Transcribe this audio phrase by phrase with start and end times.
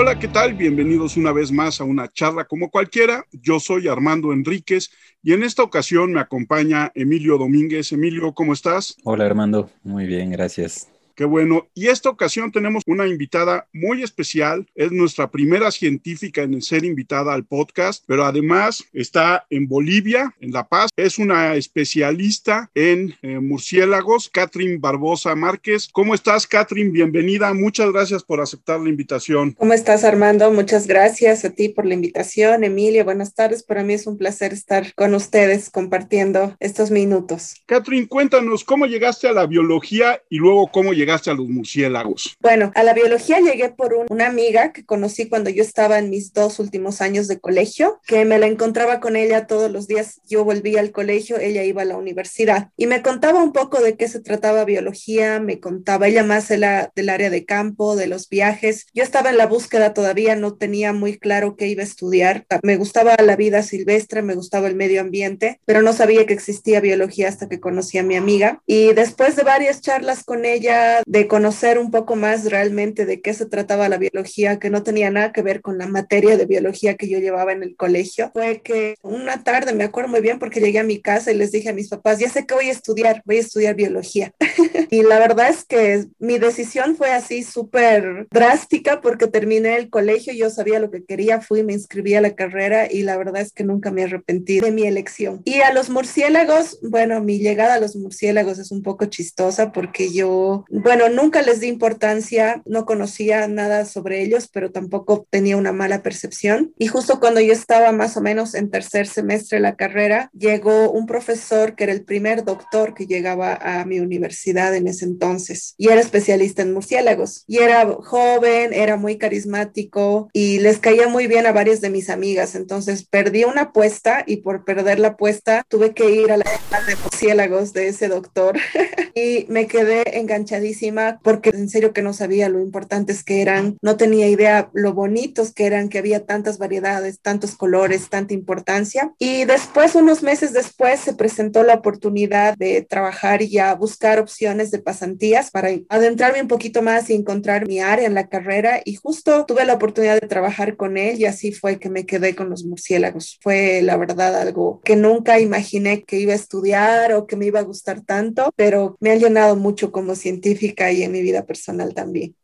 [0.00, 0.54] Hola, ¿qué tal?
[0.54, 3.24] Bienvenidos una vez más a una charla como cualquiera.
[3.32, 4.90] Yo soy Armando Enríquez
[5.24, 7.90] y en esta ocasión me acompaña Emilio Domínguez.
[7.90, 8.94] Emilio, ¿cómo estás?
[9.02, 10.88] Hola Armando, muy bien, gracias.
[11.18, 11.66] Qué bueno.
[11.74, 14.68] Y esta ocasión tenemos una invitada muy especial.
[14.76, 20.52] Es nuestra primera científica en ser invitada al podcast, pero además está en Bolivia, en
[20.52, 20.90] La Paz.
[20.96, 25.88] Es una especialista en eh, murciélagos, Catherine Barbosa Márquez.
[25.90, 26.90] ¿Cómo estás, Catherine?
[26.90, 27.52] Bienvenida.
[27.52, 29.56] Muchas gracias por aceptar la invitación.
[29.58, 30.52] ¿Cómo estás, Armando?
[30.52, 32.62] Muchas gracias a ti por la invitación.
[32.62, 33.64] Emilia, buenas tardes.
[33.64, 37.56] Para mí es un placer estar con ustedes compartiendo estos minutos.
[37.66, 42.36] Catherine, cuéntanos cómo llegaste a la biología y luego cómo llegaste llegaste a los murciélagos?
[42.40, 46.34] Bueno, a la biología llegué por una amiga que conocí cuando yo estaba en mis
[46.34, 50.20] dos últimos años de colegio, que me la encontraba con ella todos los días.
[50.28, 53.96] Yo volvía al colegio, ella iba a la universidad y me contaba un poco de
[53.96, 56.58] qué se trataba biología, me contaba ella más de
[56.94, 58.86] del área de campo, de los viajes.
[58.92, 62.44] Yo estaba en la búsqueda todavía, no tenía muy claro qué iba a estudiar.
[62.62, 66.80] Me gustaba la vida silvestre, me gustaba el medio ambiente, pero no sabía que existía
[66.80, 68.60] biología hasta que conocí a mi amiga.
[68.66, 73.34] Y después de varias charlas con ella, de conocer un poco más realmente de qué
[73.34, 76.96] se trataba la biología, que no tenía nada que ver con la materia de biología
[76.96, 80.60] que yo llevaba en el colegio, fue que una tarde, me acuerdo muy bien porque
[80.60, 82.72] llegué a mi casa y les dije a mis papás, ya sé que voy a
[82.72, 84.32] estudiar, voy a estudiar biología.
[84.90, 90.32] y la verdad es que mi decisión fue así súper drástica porque terminé el colegio,
[90.32, 93.52] yo sabía lo que quería, fui, me inscribí a la carrera y la verdad es
[93.52, 95.42] que nunca me arrepentí de mi elección.
[95.44, 100.12] Y a los murciélagos, bueno, mi llegada a los murciélagos es un poco chistosa porque
[100.12, 105.70] yo, bueno, nunca les di importancia, no conocía nada sobre ellos, pero tampoco tenía una
[105.70, 106.72] mala percepción.
[106.78, 110.90] Y justo cuando yo estaba más o menos en tercer semestre de la carrera, llegó
[110.90, 115.74] un profesor que era el primer doctor que llegaba a mi universidad en ese entonces
[115.76, 117.44] y era especialista en murciélagos.
[117.46, 122.08] Y era joven, era muy carismático y les caía muy bien a varias de mis
[122.08, 122.54] amigas.
[122.54, 126.46] Entonces perdí una apuesta y por perder la apuesta tuve que ir a la
[126.86, 128.56] de murciélagos de ese doctor
[129.14, 130.77] y me quedé enganchadísima
[131.22, 135.52] porque en serio que no sabía lo importantes que eran, no tenía idea lo bonitos
[135.52, 139.12] que eran, que había tantas variedades, tantos colores, tanta importancia.
[139.18, 144.70] Y después, unos meses después, se presentó la oportunidad de trabajar y ya buscar opciones
[144.70, 148.80] de pasantías para adentrarme un poquito más y encontrar mi área en la carrera.
[148.84, 152.34] Y justo tuve la oportunidad de trabajar con él y así fue que me quedé
[152.34, 153.38] con los murciélagos.
[153.42, 157.60] Fue la verdad algo que nunca imaginé que iba a estudiar o que me iba
[157.60, 160.14] a gustar tanto, pero me ha llenado mucho como
[160.58, 162.34] científica y en mi vida personal también.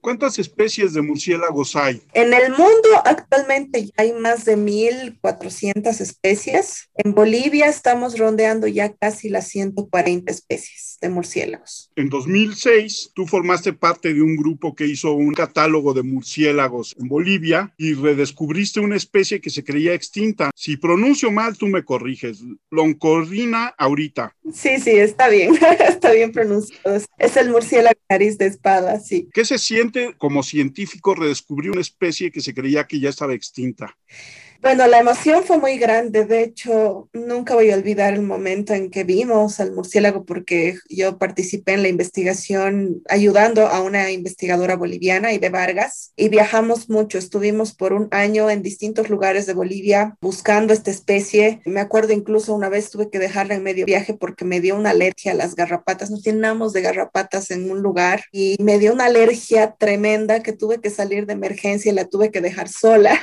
[0.00, 2.00] ¿Cuántas especies de murciélagos hay?
[2.12, 6.88] En el mundo actualmente hay más de 1.400 especies.
[6.96, 11.90] En Bolivia estamos rondeando ya casi las 140 especies de murciélagos.
[11.96, 17.08] En 2006, tú formaste parte de un grupo que hizo un catálogo de murciélagos en
[17.08, 20.50] Bolivia y redescubriste una especie que se creía extinta.
[20.54, 22.42] Si pronuncio mal, tú me corriges.
[22.70, 24.34] Loncorrina ahorita.
[24.52, 25.54] Sí, sí, está bien.
[25.88, 27.00] está bien pronunciado.
[27.18, 29.28] Es el murciélago nariz de espada, sí.
[29.32, 33.96] ¿Qué se siente como científico redescubrir una especie que se creía que ya estaba extinta?
[34.66, 36.24] Bueno, la emoción fue muy grande.
[36.24, 41.18] De hecho, nunca voy a olvidar el momento en que vimos al murciélago porque yo
[41.18, 47.16] participé en la investigación ayudando a una investigadora boliviana, Ibe Vargas, y viajamos mucho.
[47.16, 51.60] Estuvimos por un año en distintos lugares de Bolivia buscando esta especie.
[51.64, 54.90] Me acuerdo incluso una vez tuve que dejarla en medio viaje porque me dio una
[54.90, 56.10] alergia a las garrapatas.
[56.10, 60.80] Nos llenamos de garrapatas en un lugar y me dio una alergia tremenda que tuve
[60.80, 63.22] que salir de emergencia y la tuve que dejar sola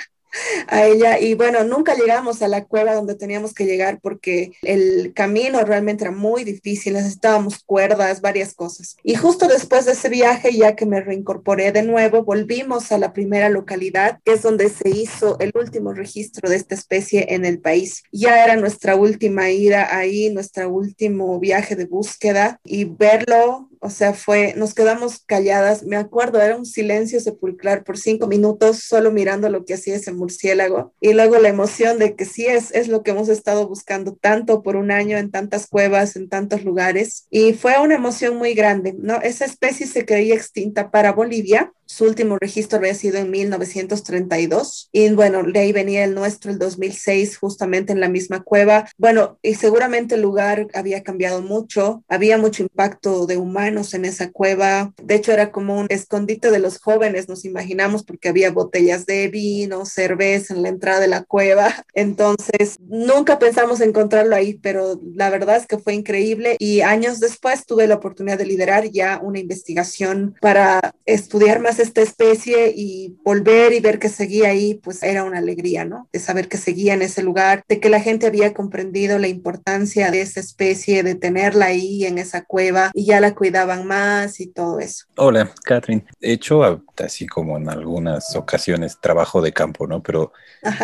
[0.67, 5.13] a ella y bueno, nunca llegamos a la cueva donde teníamos que llegar porque el
[5.13, 8.97] camino realmente era muy difícil, necesitábamos cuerdas, varias cosas.
[9.03, 13.13] Y justo después de ese viaje, ya que me reincorporé de nuevo, volvimos a la
[13.13, 17.59] primera localidad, que es donde se hizo el último registro de esta especie en el
[17.59, 18.03] país.
[18.11, 24.13] Ya era nuestra última ida ahí, nuestro último viaje de búsqueda y verlo o sea,
[24.13, 29.49] fue, nos quedamos calladas, me acuerdo, era un silencio sepulcral por cinco minutos, solo mirando
[29.49, 30.93] lo que hacía ese murciélago.
[31.01, 34.63] Y luego la emoción de que sí es, es lo que hemos estado buscando tanto
[34.63, 37.27] por un año en tantas cuevas, en tantos lugares.
[37.29, 39.19] Y fue una emoción muy grande, ¿no?
[39.21, 45.11] Esa especie se creía extinta para Bolivia, su último registro había sido en 1932 y
[45.11, 48.89] bueno, de ahí venía el nuestro, el 2006, justamente en la misma cueva.
[48.97, 54.31] Bueno, y seguramente el lugar había cambiado mucho, había mucho impacto de humanos en esa
[54.31, 54.91] cueva.
[55.03, 59.27] De hecho, era como un escondite de los jóvenes, nos imaginamos, porque había botellas de
[59.27, 61.85] vino, cerveza en la entrada de la cueva.
[61.93, 67.67] Entonces, nunca pensamos encontrarlo ahí, pero la verdad es que fue increíble y años después
[67.67, 73.73] tuve la oportunidad de liderar ya una investigación para estudiar más esta especie y volver
[73.73, 76.07] y ver que seguía ahí, pues era una alegría, ¿no?
[76.11, 80.11] De saber que seguía en ese lugar, de que la gente había comprendido la importancia
[80.11, 84.47] de esa especie, de tenerla ahí en esa cueva y ya la cuidaban más y
[84.47, 85.05] todo eso.
[85.17, 86.05] Hola, Catherine.
[86.21, 90.01] He hecho, así como en algunas ocasiones, trabajo de campo, ¿no?
[90.01, 90.31] Pero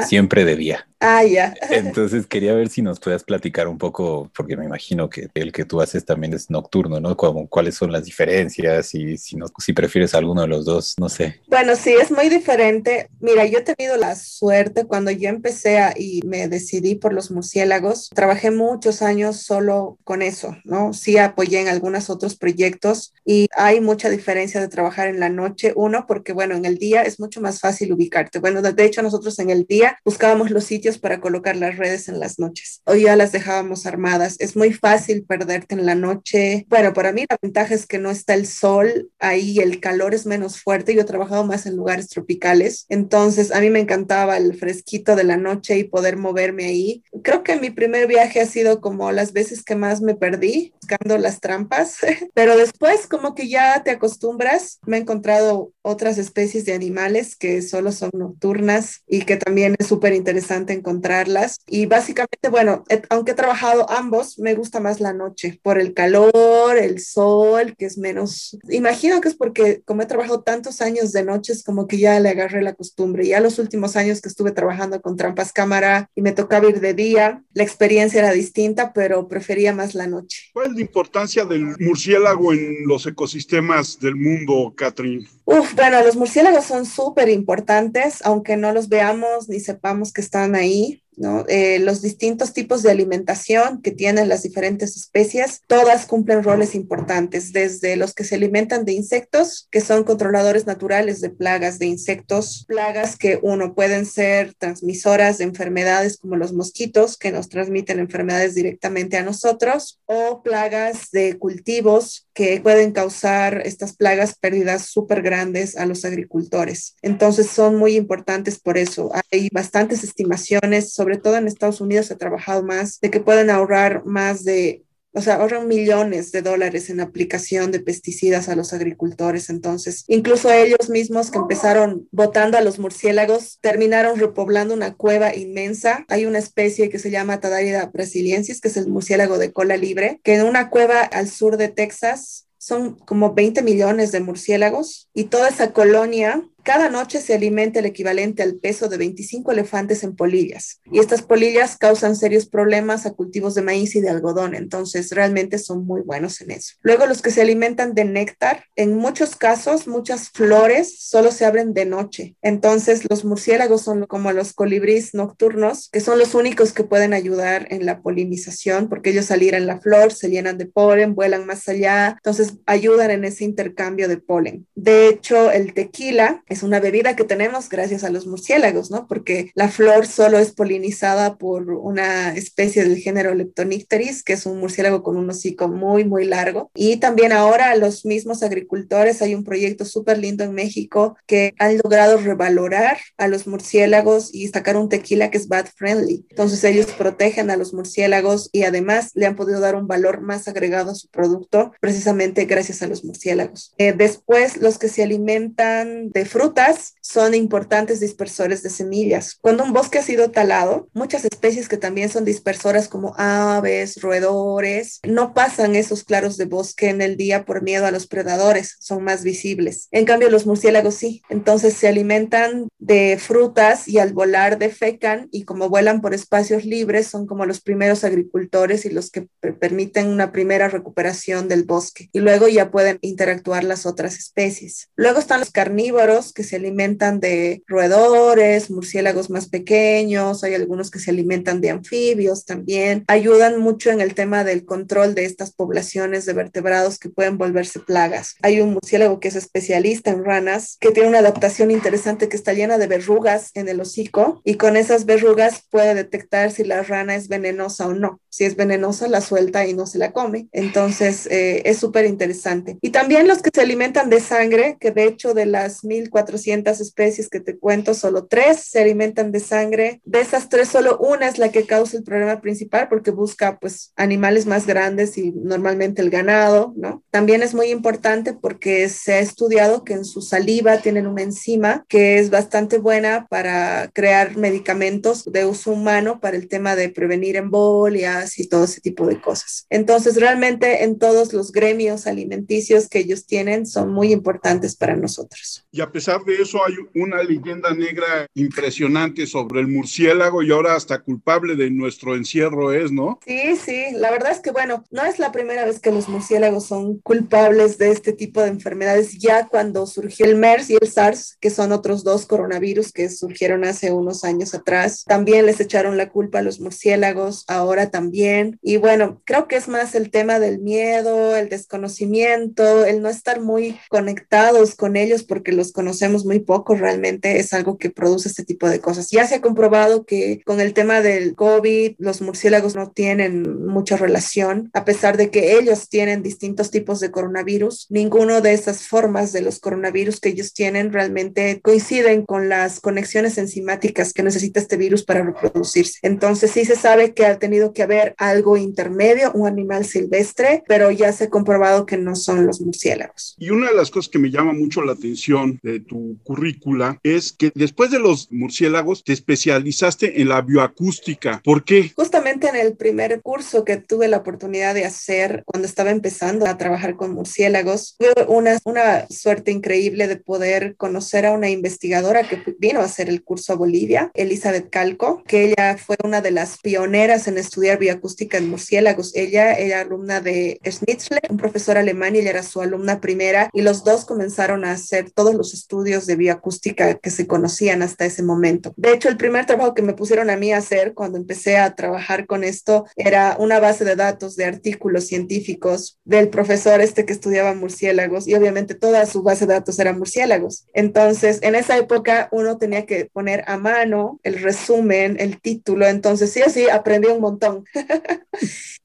[0.06, 0.88] siempre de día.
[1.00, 1.54] Ah, ya.
[1.72, 5.66] Entonces quería ver si nos puedas platicar un poco, porque me imagino que el que
[5.66, 7.16] tú haces también es nocturno, ¿no?
[7.16, 10.79] Como, ¿Cuáles son las diferencias y si, no, si prefieres alguno de los dos?
[10.98, 11.42] No sé.
[11.48, 13.10] Bueno, sí, es muy diferente.
[13.20, 17.32] Mira, yo he tenido la suerte cuando yo empecé a, y me decidí por los
[17.32, 20.94] murciélagos, trabajé muchos años solo con eso, ¿no?
[20.94, 25.74] Sí apoyé en algunos otros proyectos y hay mucha diferencia de trabajar en la noche.
[25.76, 28.40] Uno, porque bueno, en el día es mucho más fácil ubicarte.
[28.40, 32.20] Bueno, de hecho nosotros en el día buscábamos los sitios para colocar las redes en
[32.20, 32.82] las noches.
[32.86, 34.36] Hoy ya las dejábamos armadas.
[34.40, 36.66] Es muy fácil perderte en la noche.
[36.70, 40.26] Bueno, para mí la ventaja es que no está el sol ahí, el calor es
[40.26, 40.69] menos fuerte.
[40.70, 45.24] Yo he trabajado más en lugares tropicales, entonces a mí me encantaba el fresquito de
[45.24, 47.04] la noche y poder moverme ahí.
[47.24, 51.18] Creo que mi primer viaje ha sido como las veces que más me perdí buscando
[51.18, 51.98] las trampas,
[52.34, 54.80] pero después como que ya te acostumbras.
[54.86, 59.88] Me he encontrado otras especies de animales que solo son nocturnas y que también es
[59.88, 61.60] súper interesante encontrarlas.
[61.68, 66.78] Y básicamente, bueno, aunque he trabajado ambos, me gusta más la noche por el calor,
[66.78, 71.24] el sol, que es menos, imagino que es porque como he trabajado tantos años de
[71.24, 73.28] noche, es como que ya le agarré la costumbre.
[73.28, 76.94] Ya los últimos años que estuve trabajando con trampas cámara y me tocaba ir de
[76.94, 80.50] día, la experiencia era distinta, pero prefería más la noche.
[80.54, 85.28] ¿Cuál es la importancia del murciélago en los ecosistemas del mundo, Catherine?
[85.52, 90.54] Uf, bueno, los murciélagos son súper importantes, aunque no los veamos ni sepamos que están
[90.54, 91.02] ahí.
[91.48, 97.52] Eh, los distintos tipos de alimentación que tienen las diferentes especies, todas cumplen roles importantes,
[97.52, 102.66] desde los que se alimentan de insectos, que son controladores naturales de plagas de insectos,
[102.68, 108.56] plagas que uno pueden ser transmisoras de enfermedades como los mosquitos, que nos transmiten enfermedades
[108.56, 115.76] directamente a nosotros, o plagas de cultivos que pueden causar estas plagas pérdidas súper grandes
[115.76, 116.96] a los agricultores.
[117.02, 119.12] Entonces son muy importantes por eso.
[119.32, 123.50] Hay bastantes estimaciones sobre sobre todo en Estados Unidos, ha trabajado más, de que pueden
[123.50, 128.74] ahorrar más de o sea, ahorran millones de dólares en aplicación de pesticidas a los
[128.74, 129.50] agricultores.
[129.50, 136.06] Entonces, incluso ellos mismos que empezaron botando a los murciélagos, terminaron repoblando una cueva inmensa.
[136.10, 140.22] Hay una especie que se llama Tadarida brasiliensis, que es el murciélago de cola libre,
[140.24, 145.24] que en una cueva al sur de Texas son como 20 millones de murciélagos y
[145.24, 150.16] toda esa colonia cada noche se alimenta el equivalente al peso de 25 elefantes en
[150.16, 155.12] polillas y estas polillas causan serios problemas a cultivos de maíz y de algodón, entonces
[155.12, 156.76] realmente son muy buenos en eso.
[156.82, 161.74] Luego los que se alimentan de néctar, en muchos casos muchas flores solo se abren
[161.74, 166.84] de noche, entonces los murciélagos son como los colibríes nocturnos, que son los únicos que
[166.84, 171.16] pueden ayudar en la polinización porque ellos salir en la flor, se llenan de polen,
[171.16, 174.68] vuelan más allá, entonces ayudan en ese intercambio de polen.
[174.76, 179.08] De hecho, el tequila es una bebida que tenemos gracias a los murciélagos, ¿no?
[179.08, 184.60] Porque la flor solo es polinizada por una especie del género Leptonicteris, que es un
[184.60, 186.72] murciélago con un hocico muy, muy largo.
[186.76, 191.78] Y también ahora los mismos agricultores, hay un proyecto súper lindo en México que han
[191.78, 196.26] logrado revalorar a los murciélagos y sacar un tequila que es bat friendly.
[196.30, 200.48] Entonces ellos protegen a los murciélagos y además le han podido dar un valor más
[200.48, 203.74] agregado a su producto precisamente gracias a los murciélagos.
[203.78, 209.38] Eh, después, los que se alimentan de frutas, frutas son importantes dispersores de semillas.
[209.42, 215.02] Cuando un bosque ha sido talado, muchas especies que también son dispersoras como aves, roedores,
[215.06, 219.04] no pasan esos claros de bosque en el día por miedo a los predadores, son
[219.04, 219.90] más visibles.
[219.92, 225.44] En cambio, los murciélagos sí, entonces se alimentan de frutas y al volar defecan y
[225.44, 229.28] como vuelan por espacios libres son como los primeros agricultores y los que
[229.60, 234.88] permiten una primera recuperación del bosque y luego ya pueden interactuar las otras especies.
[234.96, 241.00] Luego están los carnívoros que se alimentan de roedores, murciélagos más pequeños, hay algunos que
[241.00, 243.04] se alimentan de anfibios también.
[243.08, 247.80] Ayudan mucho en el tema del control de estas poblaciones de vertebrados que pueden volverse
[247.80, 248.36] plagas.
[248.42, 252.54] Hay un murciélago que es especialista en ranas, que tiene una adaptación interesante que está
[252.54, 257.16] llena de verrugas en el hocico y con esas verrugas puede detectar si la rana
[257.16, 258.20] es venenosa o no.
[258.30, 260.48] Si es venenosa, la suelta y no se la come.
[260.52, 262.78] Entonces, eh, es súper interesante.
[262.82, 266.82] Y también los que se alimentan de sangre, que de hecho de las 1400 400
[266.82, 270.02] especies que te cuento, solo tres se alimentan de sangre.
[270.04, 273.94] De esas tres, solo una es la que causa el problema principal porque busca pues
[273.96, 277.04] animales más grandes y normalmente el ganado, ¿no?
[277.10, 281.86] También es muy importante porque se ha estudiado que en su saliva tienen una enzima
[281.88, 287.38] que es bastante buena para crear medicamentos de uso humano para el tema de prevenir
[287.38, 289.66] embolias y todo ese tipo de cosas.
[289.70, 295.66] Entonces, realmente en todos los gremios alimenticios que ellos tienen son muy importantes para nosotros.
[295.72, 300.76] Y a pesar de eso, hay una leyenda negra impresionante sobre el murciélago y ahora
[300.76, 303.20] hasta culpable de nuestro encierro es, ¿no?
[303.26, 306.66] Sí, sí, la verdad es que, bueno, no es la primera vez que los murciélagos
[306.66, 309.20] son culpables de este tipo de enfermedades.
[309.20, 313.64] Ya cuando surgió el MERS y el SARS, que son otros dos coronavirus que surgieron
[313.64, 318.58] hace unos años atrás, también les echaron la culpa a los murciélagos, ahora también.
[318.64, 323.42] Y bueno, creo que es más el tema del miedo, el desconocimiento, el no estar
[323.42, 328.46] muy conectados con ellos porque los conocemos muy poco realmente, es algo que produce este
[328.46, 329.10] tipo de cosas.
[329.12, 333.98] Ya se ha comprobado que con el tema del COVID, los murciélagos no tienen mucha
[333.98, 339.32] relación, a pesar de que ellos tienen distintos tipos de coronavirus, ninguno de esas formas
[339.34, 344.78] de los coronavirus que ellos tienen realmente coinciden con las conexiones enzimáticas que necesita este
[344.78, 346.00] virus para reproducirse.
[346.02, 350.92] Entonces sí se sabe que ha tenido que haber algo intermedio, un animal silvestre, pero
[350.92, 353.36] ya se ha comprobado que no son los murciélagos.
[353.38, 357.34] Y una de las cosas que me llama mucho la atención de tu currícula es
[357.34, 361.42] que después de los murciélagos te especializaste en la bioacústica.
[361.44, 361.92] ¿Por qué?
[361.96, 366.58] Justamente en el primer curso que tuve la oportunidad de hacer cuando estaba empezando a
[366.58, 372.42] trabajar con murciélagos, tuve una, una suerte increíble de poder conocer a una investigadora que
[372.60, 376.60] vino a hacer el curso a Bolivia, Elizabeth Calco, que ella fue una de las
[376.60, 379.16] pioneras en estudiar bioacústica en murciélagos.
[379.16, 383.62] Ella era alumna de Schnitzler, un profesor alemán, y ella era su alumna primera, y
[383.62, 388.22] los dos comenzaron a hacer todos los estudios de bioacústica que se conocían hasta ese
[388.22, 388.74] momento.
[388.76, 391.74] De hecho, el primer trabajo que me pusieron a mí a hacer cuando empecé a
[391.74, 397.14] trabajar con esto era una base de datos de artículos científicos del profesor este que
[397.14, 400.66] estudiaba murciélagos y obviamente toda su base de datos eran murciélagos.
[400.74, 406.34] Entonces, en esa época uno tenía que poner a mano el resumen, el título, entonces
[406.34, 407.64] sí, así aprendí un montón.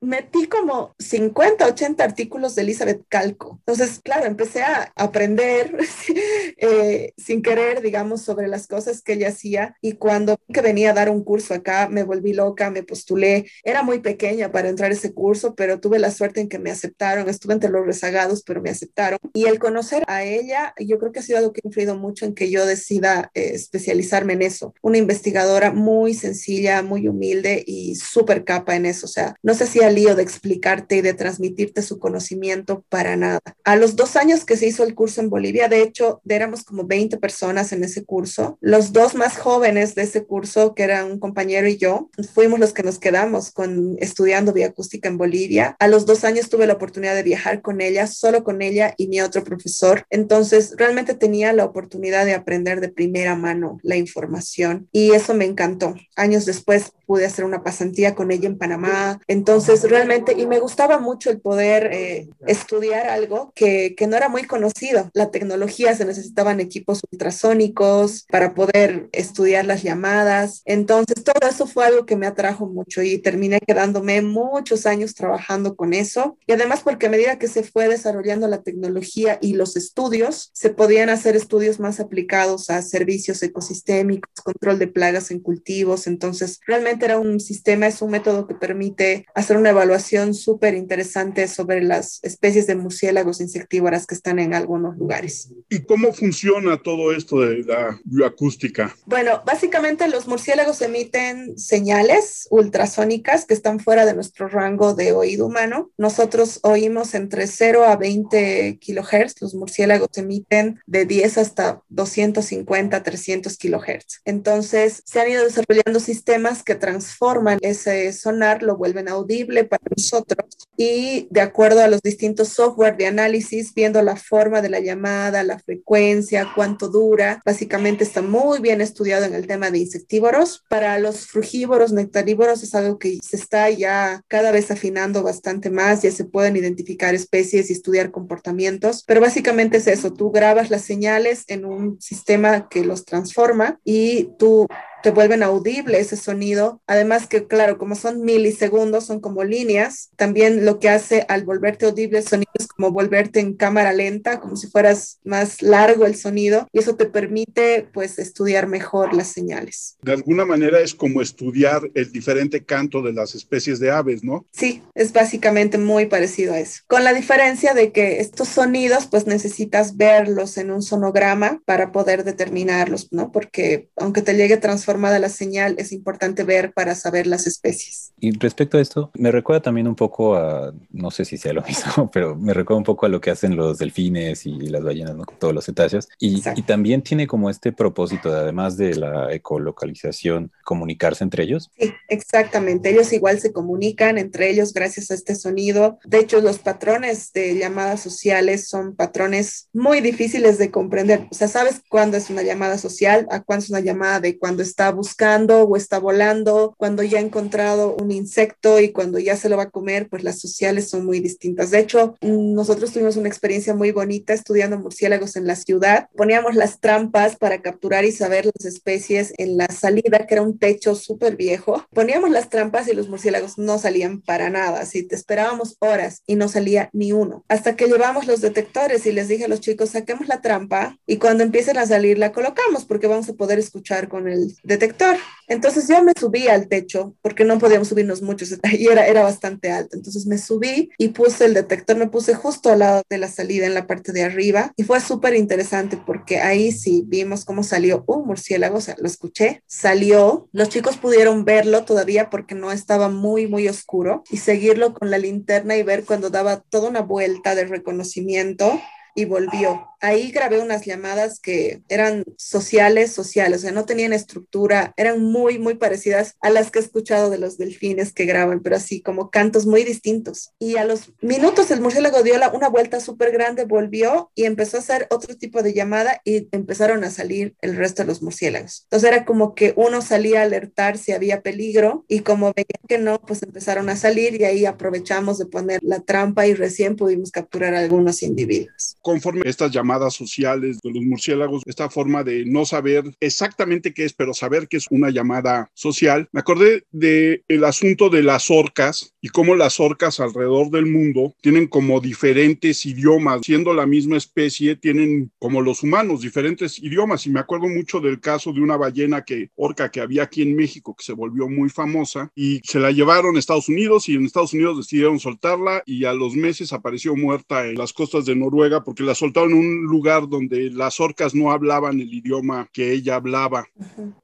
[0.00, 3.60] metí como 50, 80 artículos de Elizabeth Calco.
[3.66, 5.76] Entonces, claro, empecé a aprender
[6.56, 9.76] eh, sin querer, digamos, sobre las cosas que ella hacía.
[9.80, 13.46] Y cuando que venía a dar un curso acá, me volví loca, me postulé.
[13.64, 16.70] Era muy pequeña para entrar a ese curso, pero tuve la suerte en que me
[16.70, 17.28] aceptaron.
[17.28, 19.18] Estuve entre los rezagados, pero me aceptaron.
[19.32, 22.24] Y el conocer a ella, yo creo que ha sido algo que ha influido mucho
[22.24, 24.74] en que yo decida eh, especializarme en eso.
[24.82, 29.06] Una investigadora muy sencilla, muy humilde y súper capa en eso.
[29.06, 33.40] O sea, no se hacía lío de explicarte y de transmitirte su conocimiento para nada.
[33.64, 36.84] A los dos años que se hizo el curso en Bolivia, de hecho, éramos como
[36.84, 38.58] 20 personas en ese curso.
[38.60, 42.72] Los dos más jóvenes de ese curso, que eran un compañero y yo, fuimos los
[42.72, 45.76] que nos quedamos con, estudiando bioacústica en Bolivia.
[45.78, 49.08] A los dos años tuve la oportunidad de viajar con ella, solo con ella y
[49.08, 50.04] mi otro profesor.
[50.10, 55.44] Entonces, realmente tenía la oportunidad de aprender de primera mano la información y eso me
[55.44, 55.94] encantó.
[56.16, 59.20] Años después pude hacer una pasantía con ella en Panamá.
[59.40, 64.28] Entonces, realmente, y me gustaba mucho el poder eh, estudiar algo que, que, no era
[64.28, 65.10] muy conocido.
[65.14, 70.60] La tecnología, se necesitaban equipos ultrasónicos para poder estudiar las llamadas.
[70.66, 75.74] Entonces, todo eso fue algo que me atrajo mucho y terminé quedándome muchos años trabajando
[75.74, 76.36] con eso.
[76.46, 80.68] Y además, porque a medida que se fue desarrollando la tecnología y los estudios, se
[80.68, 86.06] podían hacer estudios más aplicados a servicios ecosistémicos, control de plagas en cultivos.
[86.06, 91.48] Entonces, realmente era un sistema, es un método que permite hacer una evaluación súper interesante
[91.48, 95.52] sobre las especies de murciélagos insectívoras que están en algunos lugares.
[95.68, 98.96] ¿Y cómo funciona todo esto de la bioacústica?
[99.06, 105.46] Bueno, básicamente los murciélagos emiten señales ultrasónicas que están fuera de nuestro rango de oído
[105.46, 105.90] humano.
[105.96, 113.56] Nosotros oímos entre 0 a 20 kilohertz, los murciélagos emiten de 10 hasta 250, 300
[113.56, 114.20] kilohertz.
[114.24, 120.46] Entonces, se han ido desarrollando sistemas que transforman ese sonar, lo vuelven audible para nosotros
[120.76, 125.42] y de acuerdo a los distintos software de análisis, viendo la forma de la llamada,
[125.42, 130.64] la frecuencia, cuánto dura, básicamente está muy bien estudiado en el tema de insectívoros.
[130.68, 136.02] Para los frugívoros, nectarívoros es algo que se está ya cada vez afinando bastante más,
[136.02, 140.82] ya se pueden identificar especies y estudiar comportamientos, pero básicamente es eso, tú grabas las
[140.82, 144.66] señales en un sistema que los transforma y tú
[145.02, 146.80] te vuelven audible ese sonido.
[146.86, 151.86] Además que, claro, como son milisegundos, son como líneas, también lo que hace al volverte
[151.86, 156.16] audible el sonido es como volverte en cámara lenta, como si fueras más largo el
[156.16, 159.96] sonido, y eso te permite, pues, estudiar mejor las señales.
[160.02, 164.46] De alguna manera es como estudiar el diferente canto de las especies de aves, ¿no?
[164.52, 169.26] Sí, es básicamente muy parecido a eso, con la diferencia de que estos sonidos, pues,
[169.26, 173.32] necesitas verlos en un sonograma para poder determinarlos, ¿no?
[173.32, 174.56] Porque aunque te llegue
[174.90, 178.12] transformada la señal, es importante ver para saber las especies.
[178.18, 181.62] Y respecto a esto, me recuerda también un poco a, no sé si sea lo
[181.68, 185.14] mismo, pero me recuerda un poco a lo que hacen los delfines y las ballenas,
[185.14, 185.24] ¿no?
[185.38, 186.08] Todos los cetáceos.
[186.18, 191.70] Y, y también tiene como este propósito, además de la ecolocalización, comunicarse entre ellos.
[191.78, 192.90] Sí, exactamente.
[192.90, 196.00] Ellos igual se comunican entre ellos gracias a este sonido.
[196.04, 201.28] De hecho, los patrones de llamadas sociales son patrones muy difíciles de comprender.
[201.30, 204.62] O sea, sabes cuándo es una llamada social, a cuándo es una llamada de cuando
[204.62, 209.50] está buscando o está volando, cuando ya ha encontrado un insecto y cuando ya se
[209.50, 211.70] lo va a comer, pues las sociales son muy distintas.
[211.70, 216.08] De hecho, nosotros tuvimos una experiencia muy bonita estudiando murciélagos en la ciudad.
[216.16, 220.58] Poníamos las trampas para capturar y saber las especies en la salida, que era un
[220.58, 221.84] techo súper viejo.
[221.92, 224.80] Poníamos las trampas y los murciélagos no salían para nada.
[224.80, 227.44] Así te esperábamos horas y no salía ni uno.
[227.48, 231.18] Hasta que llevamos los detectores y les dije a los chicos, saquemos la trampa y
[231.18, 235.16] cuando empiecen a salir la colocamos porque vamos a poder escuchar con el detector.
[235.48, 239.70] Entonces yo me subí al techo porque no podíamos subirnos muchos y era, era bastante
[239.70, 239.96] alto.
[239.96, 243.66] Entonces me subí y puse el detector, me puse justo al lado de la salida
[243.66, 248.04] en la parte de arriba y fue súper interesante porque ahí sí vimos cómo salió
[248.06, 253.08] un murciélago, o sea, lo escuché, salió, los chicos pudieron verlo todavía porque no estaba
[253.08, 257.56] muy, muy oscuro y seguirlo con la linterna y ver cuando daba toda una vuelta
[257.56, 258.80] de reconocimiento
[259.14, 264.94] y volvió ahí grabé unas llamadas que eran sociales, sociales, o sea, no tenían estructura,
[264.96, 268.76] eran muy, muy parecidas a las que he escuchado de los delfines que graban, pero
[268.76, 270.52] así como cantos muy distintos.
[270.58, 274.80] Y a los minutos el murciélago dio una vuelta súper grande, volvió y empezó a
[274.80, 278.82] hacer otro tipo de llamada y empezaron a salir el resto de los murciélagos.
[278.84, 282.98] Entonces era como que uno salía a alertar si había peligro y como veían que
[282.98, 287.30] no, pues empezaron a salir y ahí aprovechamos de poner la trampa y recién pudimos
[287.30, 288.96] capturar a algunos individuos.
[289.02, 294.12] Conforme estas llamadas sociales de los murciélagos, esta forma de no saber exactamente qué es,
[294.12, 296.28] pero saber que es una llamada social.
[296.32, 301.34] Me acordé del el asunto de las orcas y cómo las orcas alrededor del mundo
[301.40, 307.26] tienen como diferentes idiomas, siendo la misma especie, tienen como los humanos diferentes idiomas.
[307.26, 310.56] Y me acuerdo mucho del caso de una ballena que orca que había aquí en
[310.56, 314.24] México que se volvió muy famosa y se la llevaron a Estados Unidos y en
[314.24, 318.82] Estados Unidos decidieron soltarla y a los meses apareció muerta en las costas de Noruega
[318.90, 323.14] porque la soltaron en un lugar donde las orcas no hablaban el idioma que ella
[323.14, 323.68] hablaba.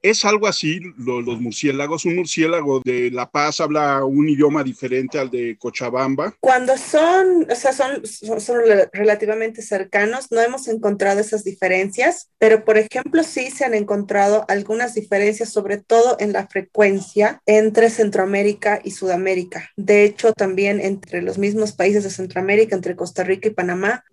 [0.01, 2.03] Es algo así, los murciélagos.
[2.03, 6.35] Un murciélago de La Paz habla un idioma diferente al de Cochabamba.
[6.41, 8.57] Cuando son, o sea, son, son,
[8.91, 14.95] relativamente cercanos, no hemos encontrado esas diferencias, pero por ejemplo, sí se han encontrado algunas
[14.95, 19.69] diferencias, sobre todo en la frecuencia entre Centroamérica y Sudamérica.
[19.77, 24.03] De hecho, también entre los mismos países de Centroamérica, entre Costa Rica y Panamá,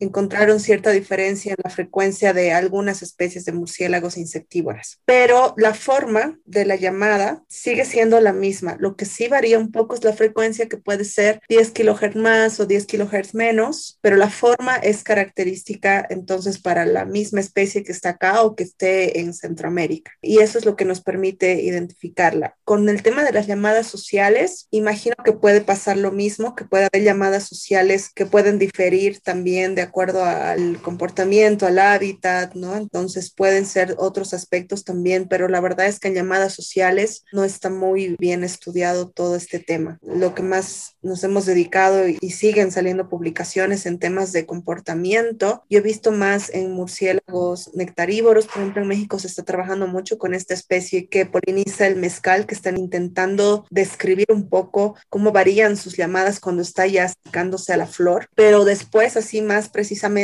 [0.59, 6.65] cierta diferencia en la frecuencia de algunas especies de murciélagos insectívoras, pero la forma de
[6.65, 8.77] la llamada sigue siendo la misma.
[8.79, 12.61] Lo que sí varía un poco es la frecuencia que puede ser 10 kHz más
[12.61, 17.93] o 10 kHz menos, pero la forma es característica entonces para la misma especie que
[17.93, 20.13] está acá o que esté en Centroamérica.
[20.23, 22.57] Y eso es lo que nos permite identificarla.
[22.65, 26.89] Con el tema de las llamadas sociales, imagino que puede pasar lo mismo, que puede
[26.93, 32.77] haber llamadas sociales que pueden diferir también de acuerdo al comportamiento al hábitat, ¿no?
[32.77, 37.45] Entonces pueden ser otros aspectos también, pero la verdad es que en llamadas sociales no
[37.45, 39.99] está muy bien estudiado todo este tema.
[40.03, 45.79] Lo que más nos hemos dedicado y, siguen saliendo publicaciones en temas de comportamiento, yo
[45.79, 50.35] he visto más en murciélagos nectarívoros, por ejemplo en México se está trabajando mucho con
[50.35, 55.97] esta especie que poliniza el mezcal, que están intentando describir un poco cómo varían sus
[55.97, 60.24] llamadas cuando está ya secándose a la flor, pero después así más precisamente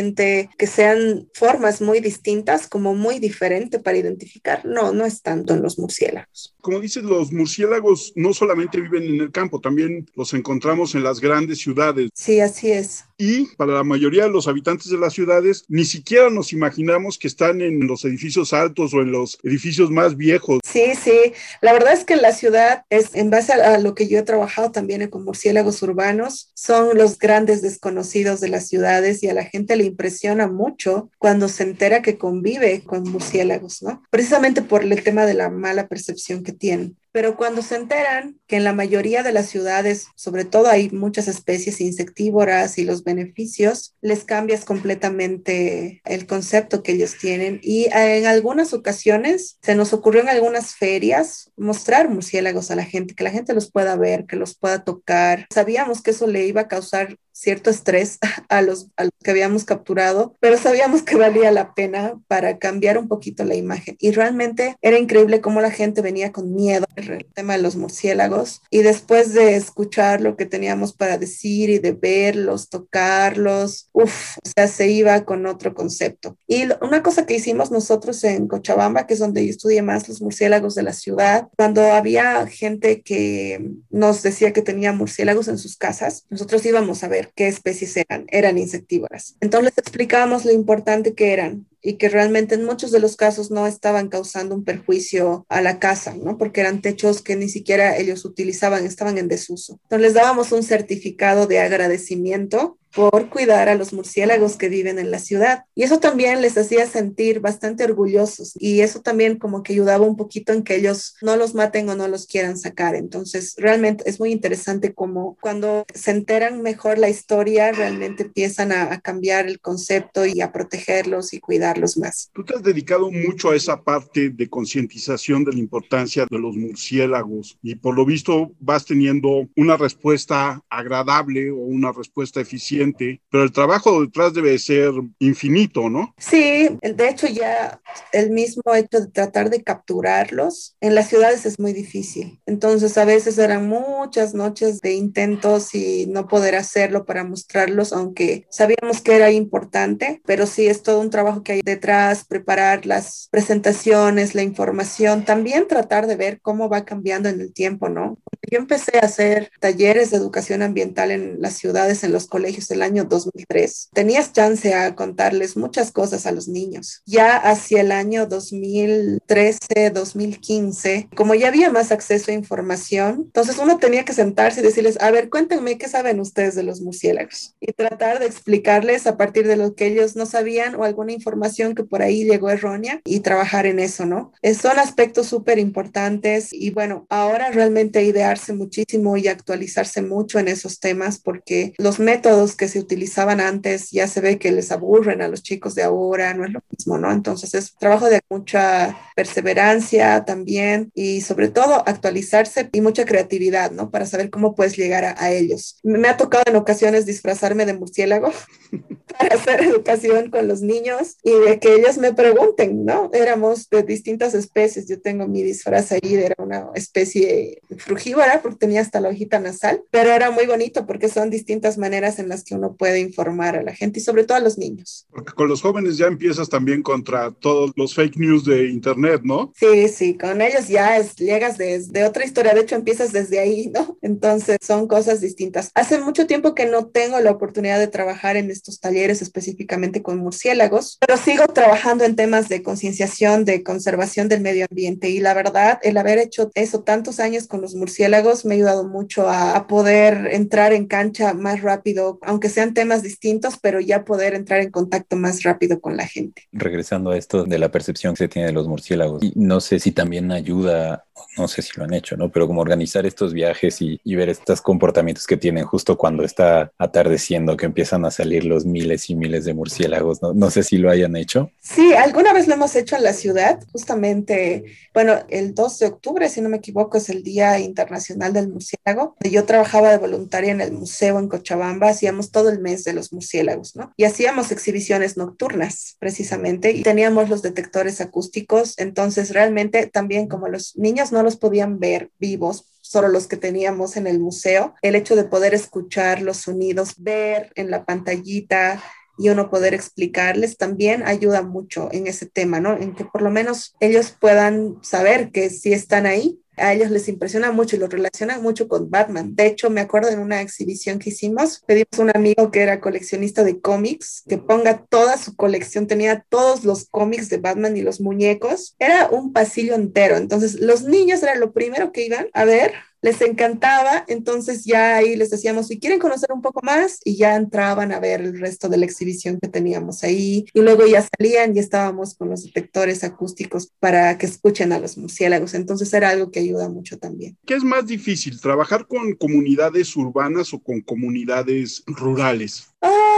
[0.59, 4.65] que sean formas muy distintas como muy diferente para identificar.
[4.65, 6.55] No, no es tanto en los murciélagos.
[6.61, 11.21] Como dices, los murciélagos no solamente viven en el campo, también los encontramos en las
[11.21, 12.11] grandes ciudades.
[12.15, 16.31] Sí, así es y para la mayoría de los habitantes de las ciudades ni siquiera
[16.31, 20.61] nos imaginamos que están en los edificios altos o en los edificios más viejos.
[20.65, 24.19] Sí, sí, la verdad es que la ciudad es en base a, lo que yo
[24.19, 29.35] he trabajado también con murciélagos urbanos, son los grandes desconocidos de las ciudades y a
[29.35, 34.03] la gente le impresiona mucho cuando se entera que convive con murciélagos, ¿no?
[34.09, 36.97] Precisamente por el tema de la mala percepción que tienen.
[37.13, 41.29] Pero cuando se enteran que en la mayoría de las ciudades, sobre todo hay muchas
[41.29, 47.61] especies insectívoras y los beneficios, les cambias completamente el concepto que ellos tienen.
[47.63, 53.15] Y en algunas ocasiones se nos ocurrió en algunas ferias mostrar murciélagos a la gente,
[53.15, 55.47] que la gente los pueda ver, que los pueda tocar.
[55.53, 58.89] Sabíamos que eso le iba a causar cierto estrés a los,
[59.23, 63.97] que habíamos capturado, pero sabíamos que valía la pena para cambiar un poquito la imagen.
[63.99, 68.63] Y realmente era increíble cómo la gente venía con miedo el tema de los murciélagos
[68.71, 74.49] y después de escuchar lo que teníamos para decir y de verlos, tocarlos, uff, o
[74.55, 76.37] sea, se iba con otro concepto.
[76.47, 80.21] Y una cosa que hicimos nosotros en Cochabamba, que es donde yo estudié más los
[80.21, 85.77] murciélagos de la ciudad, cuando había gente que nos decía que tenía murciélagos en sus
[85.77, 89.37] casas, nosotros íbamos a ver qué especies eran, eran insectívoras.
[89.41, 93.51] Entonces les explicábamos lo importante que eran y que realmente en muchos de los casos
[93.51, 96.39] no estaban causando un perjuicio a la casa, ¿no?
[96.39, 99.79] Porque eran techos que ni siquiera ellos utilizaban, estaban en desuso.
[99.85, 105.11] Entonces les dábamos un certificado de agradecimiento por cuidar a los murciélagos que viven en
[105.11, 105.65] la ciudad.
[105.75, 110.17] Y eso también les hacía sentir bastante orgullosos y eso también como que ayudaba un
[110.17, 112.95] poquito en que ellos no los maten o no los quieran sacar.
[112.95, 118.93] Entonces, realmente es muy interesante como cuando se enteran mejor la historia, realmente empiezan a,
[118.93, 121.41] a cambiar el concepto y a protegerlos y
[121.73, 122.31] cuidarlos más.
[122.33, 126.57] Tú te has dedicado mucho a esa parte de concientización de la importancia de los
[126.57, 133.45] murciélagos y por lo visto vas teniendo una respuesta agradable o una respuesta eficiente pero
[133.45, 136.15] el trabajo detrás debe ser infinito, ¿no?
[136.19, 137.81] Sí, de hecho ya
[138.13, 142.41] el mismo hecho de tratar de capturarlos en las ciudades es muy difícil.
[142.47, 148.47] Entonces a veces eran muchas noches de intentos y no poder hacerlo para mostrarlos, aunque
[148.51, 153.29] sabíamos que era importante, pero sí es todo un trabajo que hay detrás, preparar las
[153.31, 158.19] presentaciones, la información, también tratar de ver cómo va cambiando en el tiempo, ¿no?
[158.51, 162.83] Yo empecé a hacer talleres de educación ambiental en las ciudades, en los colegios el
[162.83, 167.03] año 2003, tenías chance a contarles muchas cosas a los niños.
[167.07, 173.79] Ya hacia el año 2013, 2015, como ya había más acceso a información, entonces uno
[173.79, 177.73] tenía que sentarse y decirles, a ver, cuéntenme qué saben ustedes de los murciélagos y
[177.73, 181.85] tratar de explicarles a partir de lo que ellos no sabían o alguna información que
[181.85, 184.33] por ahí llegó errónea y trabajar en eso, ¿no?
[184.55, 190.81] son aspectos súper importantes y bueno, ahora realmente idearse muchísimo y actualizarse mucho en esos
[190.81, 195.29] temas porque los métodos que se utilizaban antes ya se ve que les aburren a
[195.29, 197.11] los chicos de ahora, no es lo mismo, ¿no?
[197.11, 203.91] Entonces es trabajo de mucha perseverancia también y sobre todo actualizarse y mucha creatividad, ¿no?
[203.91, 205.79] Para saber cómo puedes llegar a, ellos.
[205.83, 208.33] Me ha tocado en ocasiones disfrazarme de murciélago
[209.19, 213.11] para hacer educación con los niños y de que ellos me pregunten, ¿no?
[213.13, 218.81] Éramos de distintas especies, yo tengo mi disfraz ahí, era una especie frugívora porque tenía
[218.81, 222.55] hasta la hojita nasal, pero era muy bonito porque son distintas maneras en las que
[222.55, 225.07] uno puede informar a la gente y sobre todo a los niños.
[225.11, 229.53] Porque con los jóvenes ya empiezas también contra todos los fake news de Internet, ¿no?
[229.57, 233.71] Sí, sí, con ellos ya es, llegas desde otra historia, de hecho empiezas desde ahí,
[233.75, 233.99] ¿no?
[234.03, 235.71] Entonces son cosas distintas.
[235.75, 240.19] Hace mucho tiempo que no tengo la oportunidad de trabajar en estos talleres específicamente con
[240.19, 245.35] murciélagos, pero sigo trabajando en temas de concienciación, de conservación del medio ambiente y la
[245.35, 249.67] verdad, el haber hecho eso tantos años con los murciélagos me ha ayudado mucho a,
[249.69, 254.71] poder entrar en cancha más rápido, aunque sean temas distintos, pero ya poder entrar en
[254.71, 256.49] contacto más rápido con la gente.
[256.51, 259.79] Regresando a esto de la percepción que se tiene de los murciélagos, y no sé
[259.79, 261.05] si también ayuda,
[261.37, 262.31] no sé si lo han hecho, ¿no?
[262.31, 267.57] Pero como organizar estos viajes y, ver estos comportamientos que tienen justo cuando está atardeciendo,
[267.57, 270.35] que empiezan a salir los miles y miles de murciélagos, ¿no?
[270.35, 271.51] No sé si lo hayan hecho.
[271.61, 276.29] Sí, alguna vez lo hemos hecho en la ciudad, justamente, bueno, el 2 de octubre,
[276.29, 279.17] si no me equivoco, es el Día Internacional del Murciélago.
[279.21, 283.13] Yo trabajaba de voluntaria en el museo en Cochabamba, hacíamos todo el mes de los
[283.13, 283.93] murciélagos, ¿no?
[283.97, 290.77] Y hacíamos exhibiciones nocturnas, precisamente, y teníamos los detectores acústicos, entonces realmente también como los
[290.77, 295.15] niños no los podían ver vivos, solo los que teníamos en el museo, el hecho
[295.15, 298.83] de poder escuchar los sonidos, ver en la pantallita
[299.21, 302.77] y uno poder explicarles también ayuda mucho en ese tema, ¿no?
[302.77, 307.09] En que por lo menos ellos puedan saber que sí están ahí a ellos les
[307.09, 309.35] impresiona mucho y lo relacionan mucho con Batman.
[309.35, 312.81] De hecho, me acuerdo en una exhibición que hicimos, pedimos a un amigo que era
[312.81, 317.83] coleccionista de cómics que ponga toda su colección, tenía todos los cómics de Batman y
[317.83, 318.77] los muñecos.
[318.79, 320.17] Era un pasillo entero.
[320.17, 325.17] Entonces, los niños era lo primero que iban a ver les encantaba, entonces ya ahí
[325.17, 328.69] les decíamos, si quieren conocer un poco más, y ya entraban a ver el resto
[328.69, 333.05] de la exhibición que teníamos ahí, y luego ya salían y estábamos con los detectores
[333.05, 337.37] acústicos para que escuchen a los murciélagos, entonces era algo que ayuda mucho también.
[337.47, 342.67] ¿Qué es más difícil, trabajar con comunidades urbanas o con comunidades rurales?
[342.83, 343.10] Ah,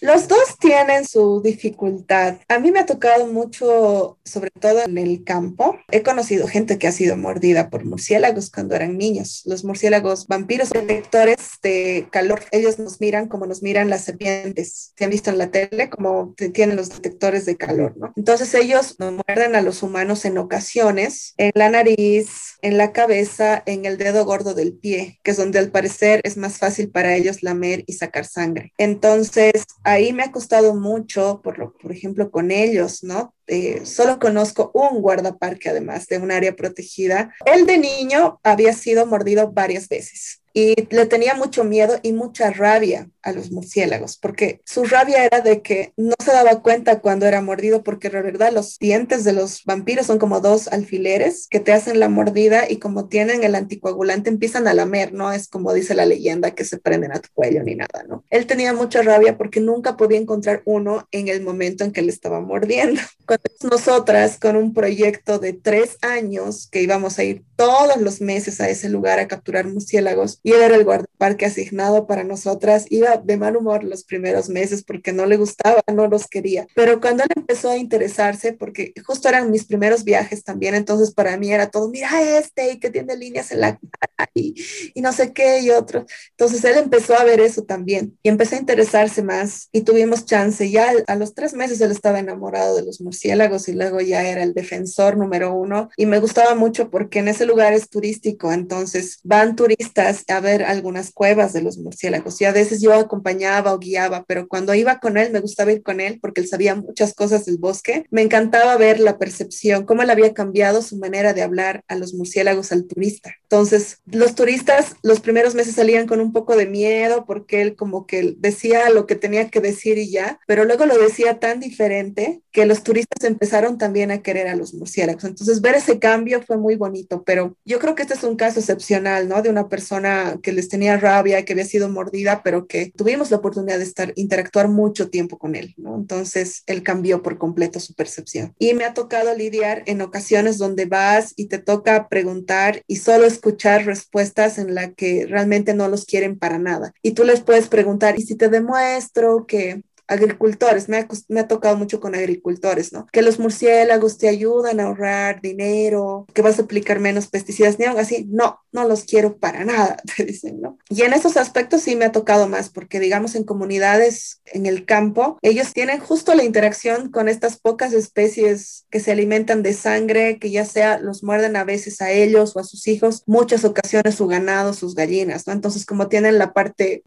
[0.00, 2.38] los dos tienen su dificultad.
[2.48, 5.78] A mí me ha tocado mucho, sobre todo en el campo.
[5.90, 9.42] He conocido gente que ha sido mordida por murciélagos cuando eran niños.
[9.44, 14.92] Los murciélagos vampiros detectores de calor, ellos nos miran como nos miran las serpientes.
[14.96, 18.12] Se han visto en la tele como tienen los detectores de calor, ¿no?
[18.16, 23.62] Entonces ellos nos muerden a los humanos en ocasiones, en la nariz, en la cabeza,
[23.66, 27.14] en el dedo gordo del pie, que es donde al parecer es más fácil para
[27.14, 28.72] ellos lamer y sacar sangre.
[28.78, 33.34] Entonces, ahí me ha costado mucho, por, lo, por ejemplo, con ellos, ¿no?
[33.46, 37.34] Eh, solo conozco un guardaparque, además de un área protegida.
[37.44, 42.50] Él de niño había sido mordido varias veces y le tenía mucho miedo y mucha
[42.50, 47.26] rabia a los murciélagos, porque su rabia era de que no se daba cuenta cuando
[47.26, 51.60] era mordido, porque la verdad los dientes de los vampiros son como dos alfileres que
[51.60, 55.32] te hacen la mordida y como tienen el anticoagulante empiezan a lamer, ¿no?
[55.32, 58.24] Es como dice la leyenda que se prenden a tu cuello ni nada, ¿no?
[58.30, 62.10] Él tenía mucha rabia porque nunca podía encontrar uno en el momento en que le
[62.10, 63.00] estaba mordiendo.
[63.26, 68.58] Cuando nosotras con un proyecto de tres años que íbamos a ir todos los meses
[68.62, 72.86] a ese lugar a capturar murciélagos, y él era el guardaparque asignado para nosotras.
[72.88, 76.66] Iba de mal humor los primeros meses porque no le gustaba, no los quería.
[76.74, 81.36] Pero cuando él empezó a interesarse, porque justo eran mis primeros viajes también, entonces para
[81.36, 84.54] mí era todo, mira este y que tiene líneas en la cara y,
[84.94, 86.06] y no sé qué y otro.
[86.30, 90.70] Entonces él empezó a ver eso también y empezó a interesarse más y tuvimos chance.
[90.70, 94.42] Ya a los tres meses él estaba enamorado de los murciélagos y luego ya era
[94.42, 99.20] el defensor número uno y me gustaba mucho porque en ese lugar es turístico, entonces
[99.24, 103.78] van turistas a ver algunas cuevas de los murciélagos y a veces yo acompañaba o
[103.78, 107.14] guiaba, pero cuando iba con él me gustaba ir con él porque él sabía muchas
[107.14, 108.06] cosas del bosque.
[108.10, 112.14] Me encantaba ver la percepción, cómo él había cambiado su manera de hablar a los
[112.14, 113.34] murciélagos al turista.
[113.42, 118.06] Entonces, los turistas los primeros meses salían con un poco de miedo porque él como
[118.06, 122.42] que decía lo que tenía que decir y ya, pero luego lo decía tan diferente
[122.52, 125.24] que los turistas empezaron también a querer a los murciélagos.
[125.24, 128.60] Entonces, ver ese cambio fue muy bonito, pero yo creo que este es un caso
[128.60, 129.42] excepcional, ¿no?
[129.42, 133.38] De una persona que les tenía rabia, que había sido mordida, pero que tuvimos la
[133.38, 135.94] oportunidad de estar, interactuar mucho tiempo con él, ¿no?
[135.94, 138.54] Entonces, él cambió por completo su percepción.
[138.58, 143.26] Y me ha tocado lidiar en ocasiones donde vas y te toca preguntar y solo
[143.26, 146.92] escuchar respuestas en la que realmente no los quieren para nada.
[147.02, 151.48] Y tú les puedes preguntar, ¿y si te demuestro que agricultores, me ha, me ha,
[151.48, 153.06] tocado mucho con agricultores, ¿no?
[153.12, 157.84] Que los murciélagos te ayudan a ahorrar dinero, que vas a aplicar menos pesticidas, ni
[157.84, 158.26] algo así.
[158.28, 160.78] No, no los quiero para nada, te dicen, ¿no?
[160.88, 164.84] Y en esos aspectos sí me ha tocado más, porque digamos en comunidades en el
[164.84, 170.38] campo, ellos tienen justo la interacción con estas pocas especies que se alimentan de sangre,
[170.38, 174.16] que ya sea los muerden a veces a ellos o a sus hijos, muchas ocasiones
[174.16, 175.52] su ganado, sus gallinas, ¿no?
[175.52, 177.02] Entonces como tienen la parte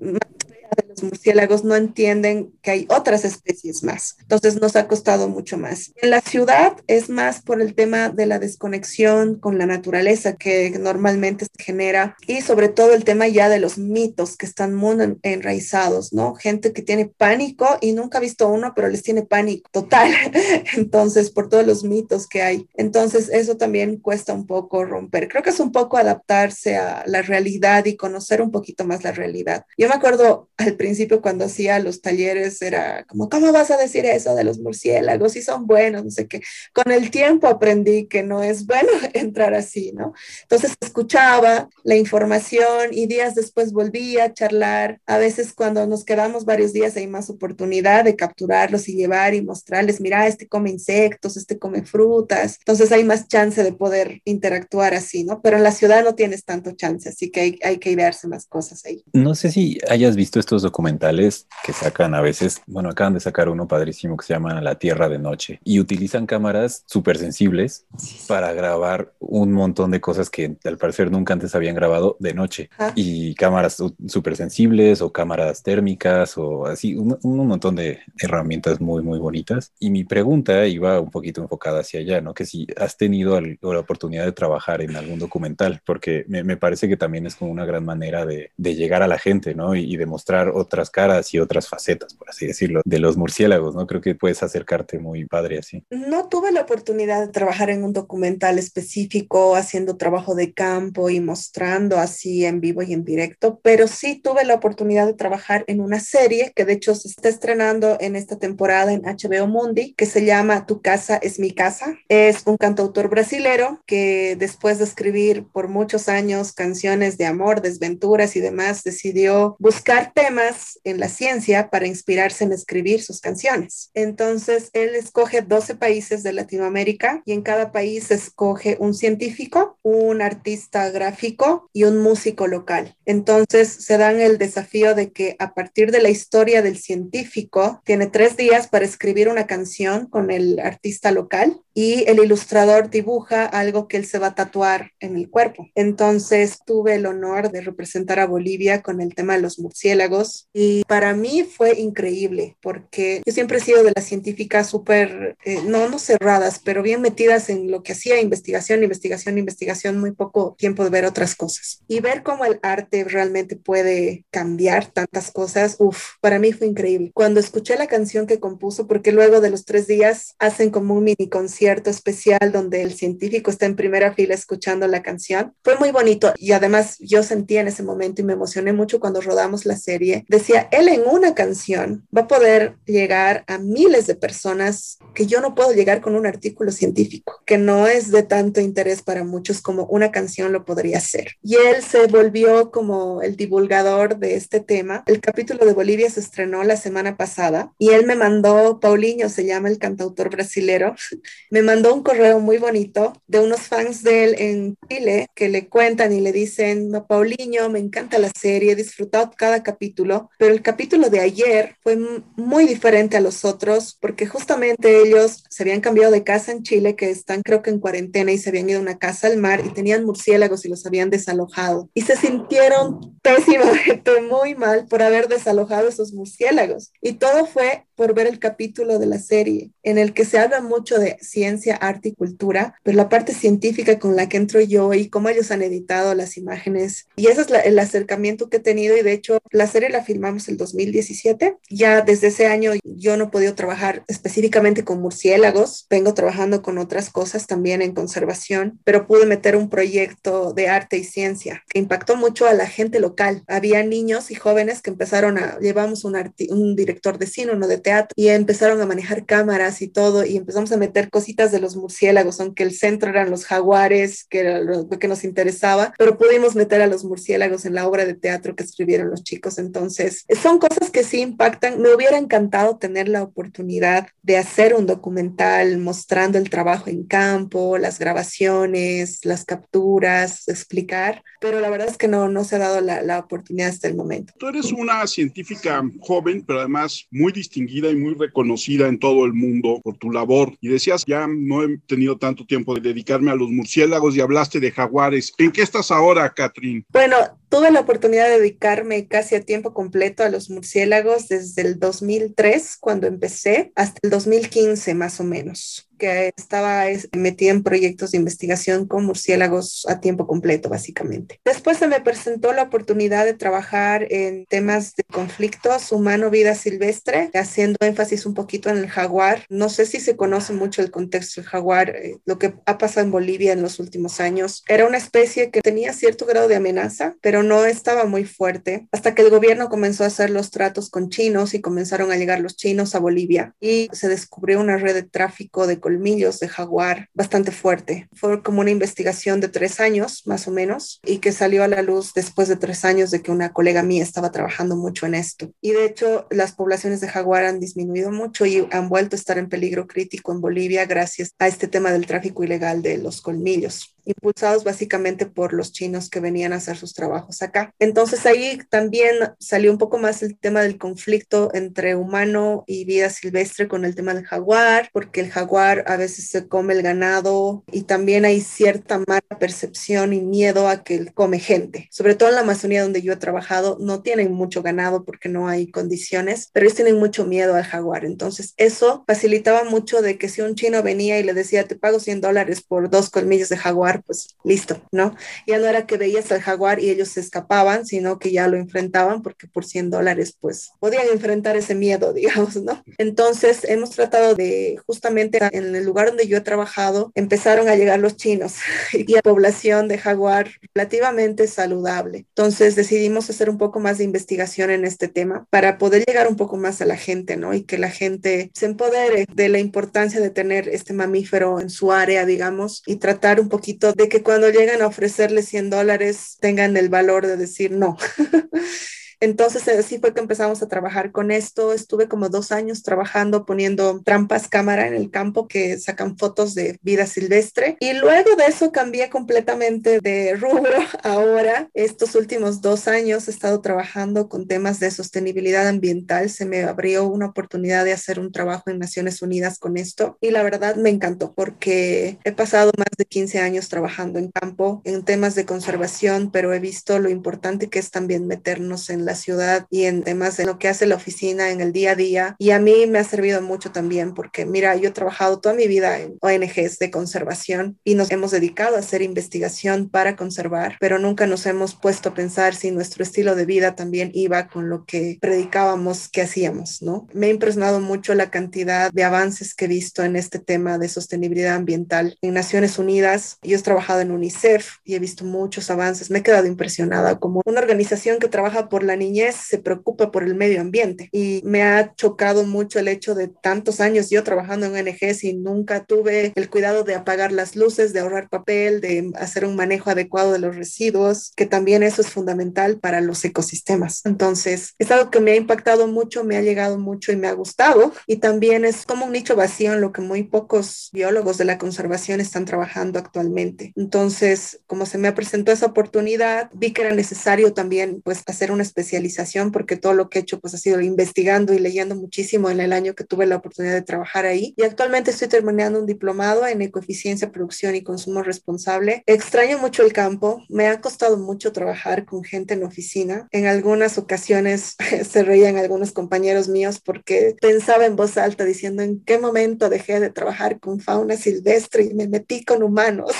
[0.93, 4.15] los murciélagos no entienden que hay otras especies más.
[4.21, 5.91] Entonces nos ha costado mucho más.
[6.01, 10.69] En la ciudad es más por el tema de la desconexión con la naturaleza que
[10.79, 14.93] normalmente se genera y sobre todo el tema ya de los mitos que están muy
[15.23, 16.35] enraizados, ¿no?
[16.35, 20.11] Gente que tiene pánico y nunca ha visto uno, pero les tiene pánico total.
[20.75, 22.67] Entonces, por todos los mitos que hay.
[22.75, 25.27] Entonces, eso también cuesta un poco romper.
[25.27, 29.11] Creo que es un poco adaptarse a la realidad y conocer un poquito más la
[29.11, 29.65] realidad.
[29.77, 34.05] Yo me acuerdo al principio cuando hacía los talleres era como, ¿cómo vas a decir
[34.05, 35.31] eso de los murciélagos?
[35.31, 36.41] Si son buenos, no sé qué.
[36.73, 40.13] Con el tiempo aprendí que no es bueno entrar así, ¿no?
[40.41, 44.99] Entonces escuchaba la información y días después volvía a charlar.
[45.05, 49.41] A veces cuando nos quedamos varios días hay más oportunidad de capturarlos y llevar y
[49.41, 52.57] mostrarles, mira, este come insectos, este come frutas.
[52.59, 55.41] Entonces hay más chance de poder interactuar así, ¿no?
[55.41, 58.47] Pero en la ciudad no tienes tanto chance, así que hay, hay que idearse más
[58.47, 59.01] cosas ahí.
[59.13, 63.47] No sé si hayas visto esto documentales que sacan a veces, bueno, acaban de sacar
[63.47, 67.85] uno padrísimo que se llama La Tierra de Noche y utilizan cámaras súper sensibles
[68.27, 72.71] para grabar un montón de cosas que al parecer nunca antes habían grabado de noche
[72.95, 79.03] y cámaras súper sensibles o cámaras térmicas o así, un, un, montón de herramientas muy,
[79.03, 79.73] muy bonitas.
[79.79, 82.33] Y mi pregunta iba un poquito enfocada hacia allá, ¿no?
[82.33, 86.87] Que si has tenido la oportunidad de trabajar en algún documental, porque me, me, parece
[86.87, 89.75] que también es como una gran manera de, de llegar a la gente, ¿no?
[89.75, 93.75] Y, y demostrar o otras caras y otras facetas, por así decirlo, de los murciélagos,
[93.75, 93.87] ¿no?
[93.87, 95.83] Creo que puedes acercarte muy padre así.
[95.89, 101.19] No tuve la oportunidad de trabajar en un documental específico, haciendo trabajo de campo y
[101.19, 105.81] mostrando así en vivo y en directo, pero sí tuve la oportunidad de trabajar en
[105.81, 110.05] una serie que de hecho se está estrenando en esta temporada en HBO Mundi, que
[110.05, 111.97] se llama Tu casa es mi casa.
[112.09, 118.35] Es un cantautor brasilero que después de escribir por muchos años canciones de amor, desventuras
[118.35, 120.52] y demás, decidió buscar temas
[120.83, 123.91] en la ciencia para inspirarse en escribir sus canciones.
[123.93, 130.21] Entonces, él escoge 12 países de Latinoamérica y en cada país escoge un científico, un
[130.21, 132.95] artista gráfico y un músico local.
[133.05, 138.07] Entonces, se dan el desafío de que a partir de la historia del científico, tiene
[138.07, 143.87] tres días para escribir una canción con el artista local y el ilustrador dibuja algo
[143.87, 145.67] que él se va a tatuar en el cuerpo.
[145.75, 150.83] Entonces tuve el honor de representar a Bolivia con el tema de los murciélagos y
[150.85, 155.89] para mí fue increíble porque yo siempre he sido de las científicas súper, eh, no,
[155.89, 160.83] no cerradas, pero bien metidas en lo que hacía investigación, investigación, investigación, muy poco tiempo
[160.83, 161.81] de ver otras cosas.
[161.87, 167.11] Y ver cómo el arte realmente puede cambiar tantas cosas, uff, para mí fue increíble.
[167.13, 171.03] Cuando escuché la canción que compuso, porque luego de los tres días hacen como un
[171.03, 175.53] mini concierto, especial donde el científico está en primera fila escuchando la canción.
[175.63, 179.21] Fue muy bonito y además yo sentí en ese momento y me emocioné mucho cuando
[179.21, 180.22] rodamos la serie.
[180.27, 185.41] Decía, él en una canción va a poder llegar a miles de personas que yo
[185.41, 189.61] no puedo llegar con un artículo científico, que no es de tanto interés para muchos
[189.61, 191.33] como una canción lo podría ser.
[191.41, 195.03] Y él se volvió como el divulgador de este tema.
[195.05, 199.45] El capítulo de Bolivia se estrenó la semana pasada y él me mandó, Paulinho se
[199.45, 200.95] llama el cantautor brasilero,
[201.51, 205.67] me mandó un correo muy bonito de unos fans de él en Chile que le
[205.67, 210.61] cuentan y le dicen, Paulinho, me encanta la serie, he disfrutado cada capítulo, pero el
[210.61, 211.97] capítulo de ayer fue
[212.35, 216.95] muy diferente a los otros porque justamente ellos se habían cambiado de casa en Chile,
[216.95, 219.61] que están creo que en cuarentena y se habían ido a una casa al mar
[219.65, 225.27] y tenían murciélagos y los habían desalojado y se sintieron pésimamente muy mal por haber
[225.27, 226.91] desalojado esos murciélagos.
[227.01, 230.61] Y todo fue por ver el capítulo de la serie en el que se habla
[230.61, 234.93] mucho de ciencia, arte y cultura, pero la parte científica con la que entro yo
[234.93, 237.07] y cómo ellos han editado las imágenes.
[237.15, 240.47] Y ese es el acercamiento que he tenido y de hecho la serie la filmamos
[240.47, 241.57] el 2017.
[241.69, 246.77] Ya desde ese año yo no he podido trabajar específicamente con murciélagos, vengo trabajando con
[246.77, 251.79] otras cosas también en conservación, pero pude meter un proyecto de arte y ciencia que
[251.79, 253.43] impactó mucho a la gente local.
[253.47, 256.15] Había niños y jóvenes que empezaron a, llevamos un,
[256.49, 260.37] un director de cine, uno de teatro, y empezaron a manejar cámaras y todo, y
[260.37, 264.59] empezamos a meter cositas de los murciélagos, aunque el centro eran los jaguares, que era
[264.59, 268.55] lo, que nos interesaba, pero pudimos meter a los murciélagos en la obra de teatro
[268.55, 269.57] que escribieron los chicos.
[269.59, 271.81] Entonces, son cosas que sí impactan.
[271.81, 277.77] Me hubiera encantado tener la oportunidad de hacer un documental mostrando el trabajo en campo,
[277.77, 282.81] las grabaciones, las capturas, explicar, pero la verdad es que no, no se ha dado
[282.81, 284.33] la, la oportunidad hasta el momento.
[284.37, 289.33] Tú eres una científica joven, pero además muy distinguida y muy reconocida en todo el
[289.33, 290.53] mundo por tu labor.
[290.61, 294.59] Y decías, ya no he tenido tanto tiempo de dedicarme a los murciélagos y hablaste
[294.59, 295.33] de jaguares.
[295.37, 296.85] ¿En qué estás ahora, Catrín?
[296.89, 297.15] Bueno,
[297.53, 302.77] tuve la oportunidad de dedicarme casi a tiempo completo a los murciélagos desde el 2003,
[302.79, 308.87] cuando empecé, hasta el 2015 más o menos que estaba metida en proyectos de investigación
[308.87, 311.39] con murciélagos a tiempo completo, básicamente.
[311.45, 317.77] Después se me presentó la oportunidad de trabajar en temas de conflictos humano-vida silvestre, haciendo
[317.81, 319.45] énfasis un poquito en el jaguar.
[319.49, 323.05] No sé si se conoce mucho el contexto del jaguar, eh, lo que ha pasado
[323.05, 324.63] en Bolivia en los últimos años.
[324.67, 329.13] Era una especie que tenía cierto grado de amenaza, pero no estaba muy fuerte, hasta
[329.13, 332.55] que el gobierno comenzó a hacer los tratos con chinos y comenzaron a llegar los
[332.55, 337.51] chinos a Bolivia y se descubrió una red de tráfico de colmillos de jaguar bastante
[337.51, 338.07] fuerte.
[338.13, 341.81] Fue como una investigación de tres años, más o menos, y que salió a la
[341.81, 345.51] luz después de tres años de que una colega mía estaba trabajando mucho en esto.
[345.61, 349.37] Y de hecho, las poblaciones de jaguar han disminuido mucho y han vuelto a estar
[349.37, 353.93] en peligro crítico en Bolivia gracias a este tema del tráfico ilegal de los colmillos
[354.05, 357.73] impulsados básicamente por los chinos que venían a hacer sus trabajos acá.
[357.79, 363.09] Entonces ahí también salió un poco más el tema del conflicto entre humano y vida
[363.09, 367.63] silvestre con el tema del jaguar, porque el jaguar a veces se come el ganado
[367.71, 371.87] y también hay cierta mala percepción y miedo a que él come gente.
[371.91, 375.47] Sobre todo en la Amazonía donde yo he trabajado, no tienen mucho ganado porque no
[375.47, 378.05] hay condiciones, pero ellos tienen mucho miedo al jaguar.
[378.05, 381.99] Entonces eso facilitaba mucho de que si un chino venía y le decía, te pago
[381.99, 385.15] 100 dólares por dos colmillos de jaguar, pues listo, ¿no?
[385.47, 388.57] Ya no era que veías al jaguar y ellos se escapaban, sino que ya lo
[388.57, 392.83] enfrentaban porque por 100 dólares, pues podían enfrentar ese miedo, digamos, ¿no?
[392.97, 397.99] Entonces, hemos tratado de, justamente en el lugar donde yo he trabajado, empezaron a llegar
[397.99, 398.55] los chinos
[398.93, 402.25] y la población de jaguar relativamente saludable.
[402.29, 406.35] Entonces, decidimos hacer un poco más de investigación en este tema para poder llegar un
[406.35, 407.53] poco más a la gente, ¿no?
[407.53, 411.91] Y que la gente se empodere de la importancia de tener este mamífero en su
[411.91, 416.77] área, digamos, y tratar un poquito de que cuando llegan a ofrecerle 100 dólares tengan
[416.77, 417.97] el valor de decir no.
[419.23, 421.71] Entonces así fue que empezamos a trabajar con esto.
[421.71, 426.77] Estuve como dos años trabajando poniendo trampas cámara en el campo que sacan fotos de
[426.81, 427.77] vida silvestre.
[427.79, 430.77] Y luego de eso cambié completamente de rubro.
[431.03, 436.29] Ahora, estos últimos dos años he estado trabajando con temas de sostenibilidad ambiental.
[436.29, 440.17] Se me abrió una oportunidad de hacer un trabajo en Naciones Unidas con esto.
[440.19, 444.81] Y la verdad me encantó porque he pasado más de 15 años trabajando en campo
[444.83, 449.12] en temas de conservación, pero he visto lo importante que es también meternos en la
[449.15, 452.35] ciudad y en temas de lo que hace la oficina en el día a día.
[452.39, 455.67] Y a mí me ha servido mucho también porque, mira, yo he trabajado toda mi
[455.67, 460.99] vida en ONGs de conservación y nos hemos dedicado a hacer investigación para conservar, pero
[460.99, 464.85] nunca nos hemos puesto a pensar si nuestro estilo de vida también iba con lo
[464.85, 467.07] que predicábamos que hacíamos, ¿no?
[467.13, 470.89] Me ha impresionado mucho la cantidad de avances que he visto en este tema de
[470.89, 473.37] sostenibilidad ambiental en Naciones Unidas.
[473.43, 476.09] Yo he trabajado en UNICEF y he visto muchos avances.
[476.09, 480.23] Me he quedado impresionada como una organización que trabaja por la niñez se preocupa por
[480.23, 484.65] el medio ambiente y me ha chocado mucho el hecho de tantos años yo trabajando
[484.65, 489.11] en ONGs y nunca tuve el cuidado de apagar las luces, de ahorrar papel, de
[489.15, 494.01] hacer un manejo adecuado de los residuos, que también eso es fundamental para los ecosistemas.
[494.05, 497.33] Entonces, es algo que me ha impactado mucho, me ha llegado mucho y me ha
[497.33, 501.45] gustado y también es como un nicho vacío en lo que muy pocos biólogos de
[501.45, 503.73] la conservación están trabajando actualmente.
[503.75, 508.63] Entonces, como se me presentó esa oportunidad, vi que era necesario también pues hacer una
[508.63, 512.49] especie especialización porque todo lo que he hecho pues ha sido investigando y leyendo muchísimo
[512.49, 514.53] en el año que tuve la oportunidad de trabajar ahí.
[514.57, 519.03] Y actualmente estoy terminando un diplomado en ecoeficiencia, producción y consumo responsable.
[519.05, 523.27] Extraño mucho el campo, me ha costado mucho trabajar con gente en oficina.
[523.31, 524.75] En algunas ocasiones
[525.09, 529.99] se reían algunos compañeros míos porque pensaba en voz alta diciendo en qué momento dejé
[529.99, 533.11] de trabajar con fauna silvestre y me metí con humanos.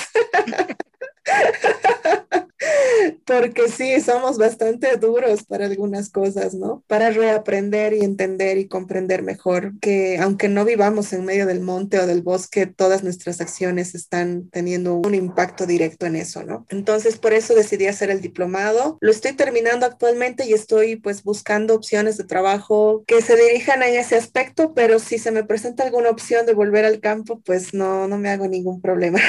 [3.26, 6.84] porque sí, somos bastante duros para algunas cosas, ¿no?
[6.88, 12.00] Para reaprender y entender y comprender mejor que aunque no vivamos en medio del monte
[12.00, 16.66] o del bosque, todas nuestras acciones están teniendo un impacto directo en eso, ¿no?
[16.70, 18.98] Entonces, por eso decidí hacer el diplomado.
[19.02, 23.96] Lo estoy terminando actualmente y estoy pues buscando opciones de trabajo que se dirijan en
[23.96, 28.08] ese aspecto, pero si se me presenta alguna opción de volver al campo, pues no,
[28.08, 29.20] no me hago ningún problema.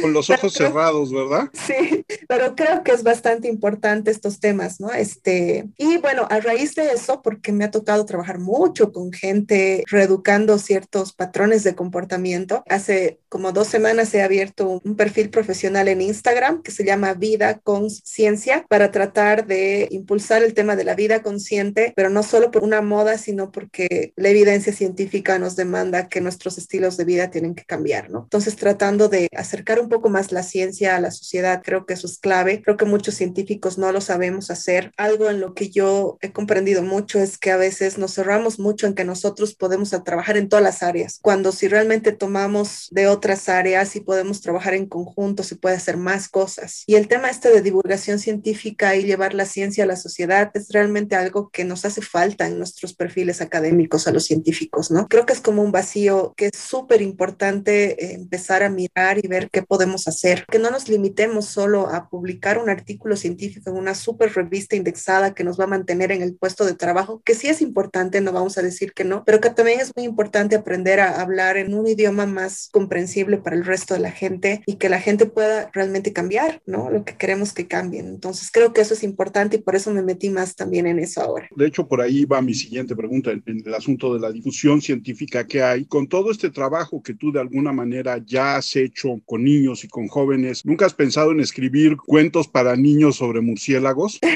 [0.00, 1.48] Con los ojos cerrados, ¿verdad?
[1.52, 4.92] Sí, pero creo que es bastante importante estos temas, ¿no?
[4.92, 9.82] Este, y bueno, a raíz de eso, porque me ha tocado trabajar mucho con gente
[9.88, 16.02] reeducando ciertos patrones de comportamiento, hace como dos semanas he abierto un perfil profesional en
[16.02, 21.22] Instagram que se llama Vida Conciencia para tratar de impulsar el tema de la vida
[21.22, 26.20] consciente, pero no solo por una moda, sino porque la evidencia científica nos demanda que
[26.20, 28.24] nuestros estilos de vida tienen que cambiar, ¿no?
[28.24, 32.06] Entonces, tratando de acercar un poco más la ciencia a la sociedad, creo que eso
[32.06, 32.62] es clave.
[32.62, 34.92] Creo que muchos científicos no lo sabemos hacer.
[34.96, 38.86] Algo en lo que yo he comprendido mucho es que a veces nos cerramos mucho
[38.86, 43.48] en que nosotros podemos trabajar en todas las áreas, cuando si realmente tomamos de otras
[43.48, 46.84] áreas y podemos trabajar en conjunto, se puede hacer más cosas.
[46.86, 50.68] Y el tema este de divulgación científica y llevar la ciencia a la sociedad es
[50.70, 55.08] realmente algo que nos hace falta en nuestros perfiles académicos a los científicos, ¿no?
[55.08, 59.50] Creo que es como un vacío que es súper importante empezar a mirar y ver
[59.50, 63.94] qué podemos hacer, que no nos limitemos solo a publicar un artículo científico en una
[63.94, 67.48] super revista indexada que nos va a mantener en el puesto de trabajo, que sí
[67.48, 71.00] es importante, no vamos a decir que no, pero que también es muy importante aprender
[71.00, 74.88] a hablar en un idioma más comprensible para el resto de la gente y que
[74.88, 76.90] la gente pueda realmente cambiar, ¿no?
[76.90, 78.06] Lo que queremos que cambien.
[78.08, 81.20] Entonces creo que eso es importante y por eso me metí más también en eso
[81.20, 81.48] ahora.
[81.54, 85.46] De hecho, por ahí va mi siguiente pregunta en, el asunto de la difusión científica
[85.46, 85.84] que hay.
[85.84, 89.88] Con todo este trabajo que tú de alguna manera ya has hecho con niños y
[89.88, 94.18] con jóvenes, ¿nunca has pensado en escribir cuentos para niños sobre murciélagos?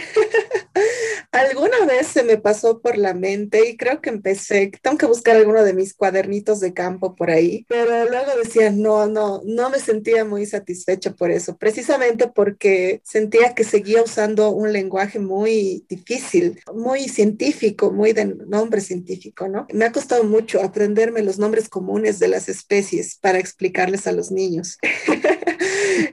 [1.32, 5.34] Alguna vez se me pasó por la mente y creo que empecé, tengo que buscar
[5.34, 9.78] alguno de mis cuadernitos de campo por ahí, pero luego decía, no, no, no me
[9.78, 16.60] sentía muy satisfecha por eso, precisamente porque sentía que seguía usando un lenguaje muy difícil,
[16.74, 19.66] muy científico, muy de nombre científico, ¿no?
[19.72, 24.30] Me ha costado mucho aprenderme los nombres comunes de las especies para explicarles a los
[24.30, 24.76] niños.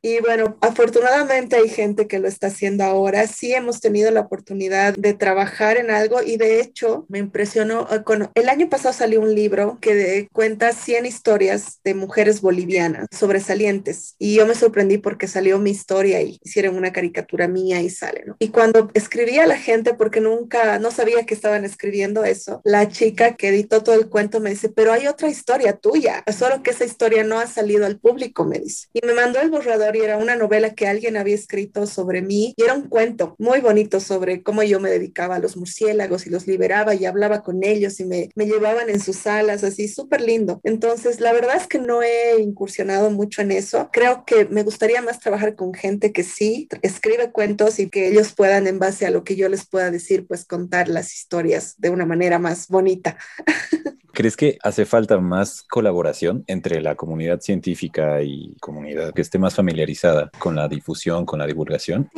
[0.01, 3.27] y bueno, afortunadamente hay gente que lo está haciendo ahora.
[3.27, 7.87] Sí hemos tenido la oportunidad de trabajar en algo y de hecho me impresionó.
[7.91, 13.07] Eh, con, el año pasado salió un libro que cuenta 100 historias de mujeres bolivianas
[13.11, 17.89] sobresalientes y yo me sorprendí porque salió mi historia y hicieron una caricatura mía y
[17.89, 18.35] sale, ¿no?
[18.39, 22.87] Y cuando escribí a la gente, porque nunca, no sabía que estaban escribiendo eso, la
[22.87, 26.71] chica que editó todo el cuento me dice, pero hay otra historia tuya, solo que
[26.71, 28.87] esa historia no ha salido al público, me dice.
[28.93, 32.53] Y me mandó el borrador y era una novela que alguien había escrito sobre mí
[32.55, 36.30] y era un cuento muy bonito sobre cómo yo me dedicaba a los murciélagos y
[36.30, 40.21] los liberaba y hablaba con ellos y me, me llevaban en sus alas, así súper
[40.21, 40.59] lindo.
[40.63, 43.89] Entonces, la verdad es que no he incursionado mucho en eso.
[43.91, 48.34] Creo que me gustaría más trabajar con gente que sí escribe cuentos y que ellos
[48.34, 51.89] puedan, en base a lo que yo les pueda decir, pues contar las historias de
[51.89, 53.17] una manera más bonita.
[54.20, 59.55] ¿Crees que hace falta más colaboración entre la comunidad científica y comunidad que esté más
[59.55, 62.11] familiarizada con la difusión, con la divulgación?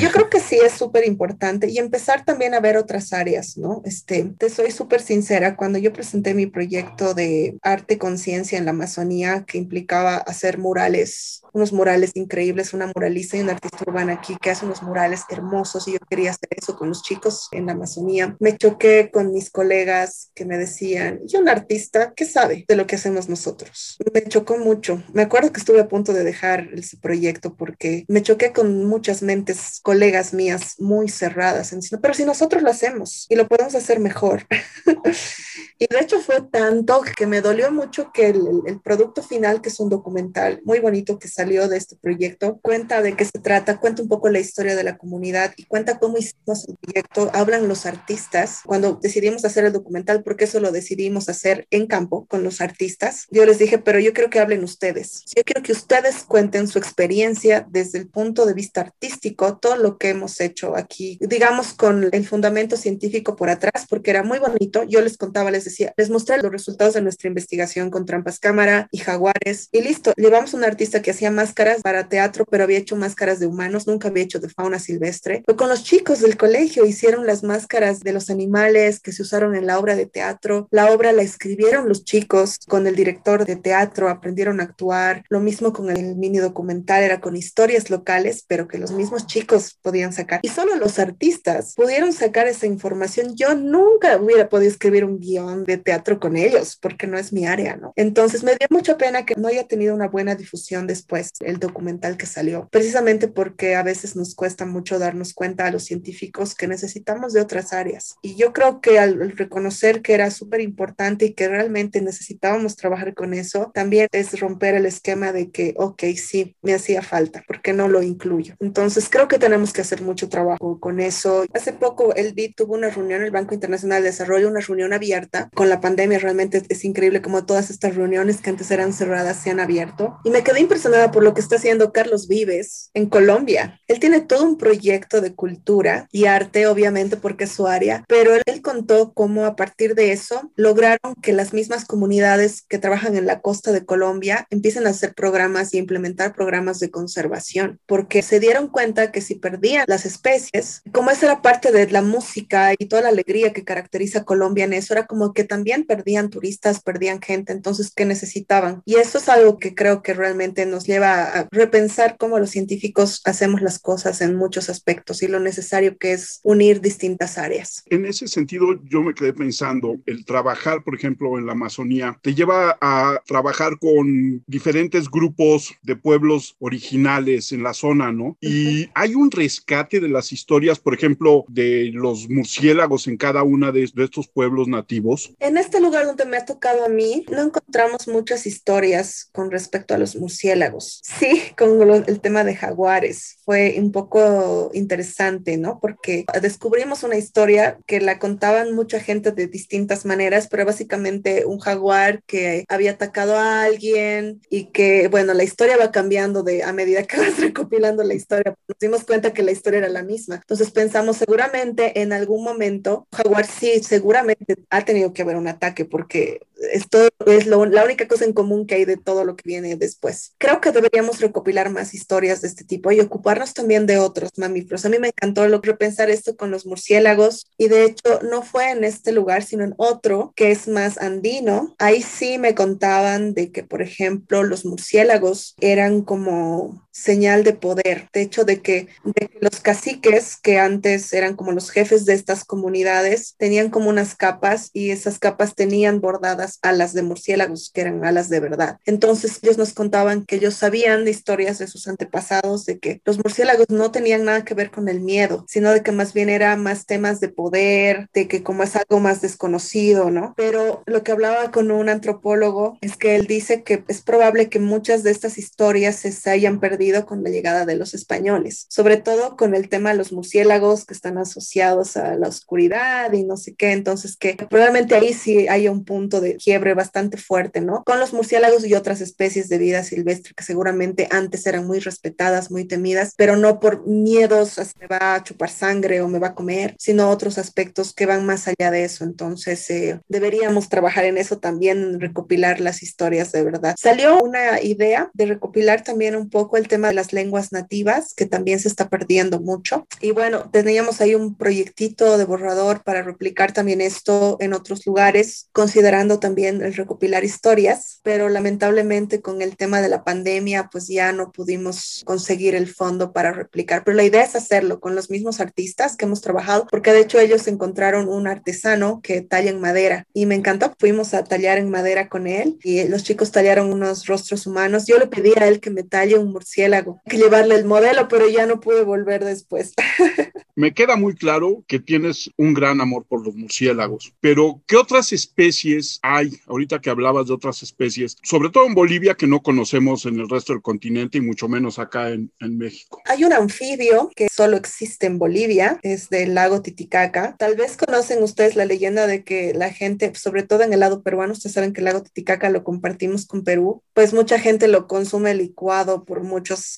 [0.00, 3.82] yo creo que sí es súper importante y empezar también a ver otras áreas, ¿no?
[3.84, 8.70] Este, te soy súper sincera, cuando yo presenté mi proyecto de arte conciencia en la
[8.70, 14.36] Amazonía, que implicaba hacer murales, unos murales increíbles, una muralista y una artista urbana aquí
[14.40, 17.72] que hace unos murales hermosos y yo quería hacer eso con los chicos en la
[17.72, 22.86] Amazonía, me choqué con mis colegas que me decían, un artista que sabe de lo
[22.86, 23.96] que hacemos nosotros.
[24.12, 25.02] Me chocó mucho.
[25.12, 29.22] Me acuerdo que estuve a punto de dejar ese proyecto porque me choqué con muchas
[29.22, 33.74] mentes, colegas mías muy cerradas, en diciendo, pero si nosotros lo hacemos y lo podemos
[33.74, 34.46] hacer mejor.
[35.78, 39.68] y de hecho fue tanto que me dolió mucho que el, el, producto final, que
[39.68, 43.78] es un documental muy bonito que salió de este proyecto, cuenta de qué se trata,
[43.78, 47.30] cuenta un poco la historia de la comunidad y cuenta cómo hicimos el proyecto.
[47.34, 52.24] Hablan los artistas cuando decidimos hacer el documental, porque eso lo decidimos hacer en campo
[52.26, 55.22] con los artistas, yo les dije, pero yo quiero que hablen ustedes.
[55.36, 59.98] Yo quiero que ustedes cuenten su experiencia desde el punto de vista artístico, todo lo
[59.98, 64.82] que hemos hecho aquí, digamos con el fundamento científico por atrás, porque era muy bonito.
[64.84, 68.88] Yo les contaba, les decía, les mostré los resultados de nuestra investigación con trampas cámara
[68.90, 70.14] y jaguares y listo.
[70.16, 74.08] Llevamos un artista que hacía máscaras para teatro, pero había hecho máscaras de humanos, nunca
[74.08, 75.42] había hecho de fauna silvestre.
[75.44, 79.54] Fue con los chicos del colegio hicieron las máscaras de los animales que se usaron
[79.54, 80.68] en la obra de teatro.
[80.70, 85.24] La obra la escribieron los chicos con el director de teatro, aprendieron a actuar.
[85.28, 89.78] Lo mismo con el mini documental, era con historias locales, pero que los mismos chicos
[89.82, 90.40] podían sacar.
[90.42, 93.34] Y solo los artistas pudieron sacar esa información.
[93.36, 97.46] Yo nunca hubiera podido escribir un guion de teatro con ellos, porque no es mi
[97.46, 97.92] área, ¿no?
[97.96, 102.16] Entonces me dio mucha pena que no haya tenido una buena difusión después el documental
[102.16, 106.68] que salió, precisamente porque a veces nos cuesta mucho darnos cuenta a los científicos que
[106.68, 108.16] necesitamos de otras áreas.
[108.22, 113.14] Y yo creo que al reconocer que era súper importante y que realmente necesitábamos trabajar
[113.14, 117.72] con eso, también es romper el esquema de que, ok, sí, me hacía falta, porque
[117.72, 118.54] no lo incluyo?
[118.60, 121.44] Entonces, creo que tenemos que hacer mucho trabajo con eso.
[121.54, 125.50] Hace poco el BID tuvo una reunión, el Banco Internacional de Desarrollo, una reunión abierta.
[125.54, 129.50] Con la pandemia realmente es, increíble como todas estas reuniones que antes eran cerradas se
[129.50, 130.18] han abierto.
[130.24, 133.80] Y me quedé impresionada por lo que está haciendo Carlos Vives en Colombia.
[133.88, 138.34] Él tiene todo un proyecto de cultura y arte, obviamente, porque es su área, pero
[138.34, 143.16] él, él contó cómo a partir de eso lograron que las mismas comunidades que trabajan
[143.16, 148.22] en la costa de Colombia empiecen a hacer programas y implementar programas de conservación, porque
[148.22, 152.72] se dieron cuenta que si perdían las especies, como esa era parte de la música
[152.78, 156.30] y toda la alegría que caracteriza a Colombia en eso, era como que también perdían
[156.30, 158.82] turistas, perdían gente, entonces, ¿qué necesitaban?
[158.84, 163.20] Y eso es algo que creo que realmente nos lleva a repensar cómo los científicos
[163.24, 167.82] hacemos las cosas en muchos aspectos y lo necesario que es unir distintas áreas.
[167.86, 172.34] En ese sentido, yo me quedé pensando, el trabajar, por ejemplo, en la Amazonía, te
[172.34, 178.36] lleva a trabajar con diferentes grupos de pueblos originales en la zona, ¿no?
[178.40, 183.72] Y hay un rescate de las historias, por ejemplo, de los murciélagos en cada una
[183.72, 185.34] de, estos pueblos nativos.
[185.40, 189.94] En este lugar donde me ha tocado a mí, no encontramos muchas historias con respecto
[189.94, 190.83] a los murciélagos.
[191.14, 193.36] Sí, con el tema de jaguares.
[193.44, 195.78] Fue un poco interesante, ¿no?
[195.80, 201.58] Porque descubrimos una historia que la contaban mucha gente de distintas maneras, pero básicamente un
[201.58, 206.72] jaguar que había atacado a alguien y que, bueno, la historia va cambiando de a
[206.72, 208.54] medida que vas recopilando la historia.
[208.68, 210.36] Nos dimos cuenta que la historia era la misma.
[210.36, 215.84] Entonces pensamos seguramente en algún momento, jaguar sí, seguramente ha tenido que haber un ataque
[215.84, 216.40] porque
[216.72, 219.76] esto es lo, la única cosa en común que hay de todo lo que viene
[219.76, 220.34] después.
[220.38, 224.84] Creo que deberíamos recopilar más historias de este tipo y ocuparnos también de otros mamíferos.
[224.84, 228.70] A mí me encantó lo repensar esto con los murciélagos y de hecho no fue
[228.70, 231.74] en este lugar, sino en otro que es más andino.
[231.78, 238.08] Ahí sí me contaban de que, por ejemplo, los murciélagos eran como señal de poder.
[238.12, 242.14] De hecho, de que, de que los caciques, que antes eran como los jefes de
[242.14, 247.80] estas comunidades, tenían como unas capas y esas capas tenían bordadas alas de murciélagos, que
[247.80, 248.78] eran alas de verdad.
[248.86, 253.18] Entonces ellos nos contaban que ellos sabían de historias de sus antepasados, de que los
[253.18, 256.56] murciélagos no tenían nada que ver con el miedo, sino de que más bien era
[256.56, 260.32] más temas de poder, de que como es algo más desconocido, ¿no?
[260.36, 264.60] Pero lo que hablaba con un antropólogo es que él dice que es probable que
[264.60, 269.36] muchas de estas historias se hayan perdido con la llegada de los españoles, sobre todo
[269.36, 273.54] con el tema de los murciélagos que están asociados a la oscuridad y no sé
[273.54, 277.82] qué, entonces que probablemente ahí sí hay un punto de quiebre bastante fuerte, ¿no?
[277.84, 282.50] Con los murciélagos y otras especies de vida silvestre que seguramente antes eran muy respetadas,
[282.50, 286.28] muy temidas, pero no por miedos a me va a chupar sangre o me va
[286.28, 289.04] a comer, sino otros aspectos que van más allá de eso.
[289.04, 293.74] Entonces, eh, deberíamos trabajar en eso también, recopilar las historias de verdad.
[293.78, 298.26] Salió una idea de recopilar también un poco el tema de las lenguas nativas, que
[298.26, 299.86] también se está perdiendo mucho.
[300.00, 305.48] Y bueno, teníamos ahí un proyectito de borrador para replicar también esto en otros lugares,
[305.52, 311.12] considerando también el recopilar historias, pero lamentablemente con el tema de la pandemia, pues ya
[311.12, 313.84] no pudimos conseguir el fondo para replicar.
[313.84, 317.20] Pero la idea es hacerlo con los mismos artistas que hemos trabajado, porque de hecho
[317.20, 320.74] ellos encontraron un artesano que talla en madera y me encantó.
[320.80, 324.86] Fuimos a tallar en madera con él y los chicos tallaron unos rostros humanos.
[324.86, 326.63] Yo le pedí a él que me talle un murciélago,
[327.08, 329.74] que llevarle el modelo, pero ya no pude volver después.
[330.56, 335.12] Me queda muy claro que tienes un gran amor por los murciélagos, pero ¿qué otras
[335.12, 336.30] especies hay?
[336.46, 340.28] Ahorita que hablabas de otras especies, sobre todo en Bolivia, que no conocemos en el
[340.28, 343.02] resto del continente y mucho menos acá en, en México.
[343.06, 347.34] Hay un anfibio que solo existe en Bolivia, es del lago Titicaca.
[347.36, 351.02] Tal vez conocen ustedes la leyenda de que la gente, sobre todo en el lado
[351.02, 354.86] peruano, ustedes saben que el lago Titicaca lo compartimos con Perú, pues mucha gente lo
[354.86, 356.22] consume licuado por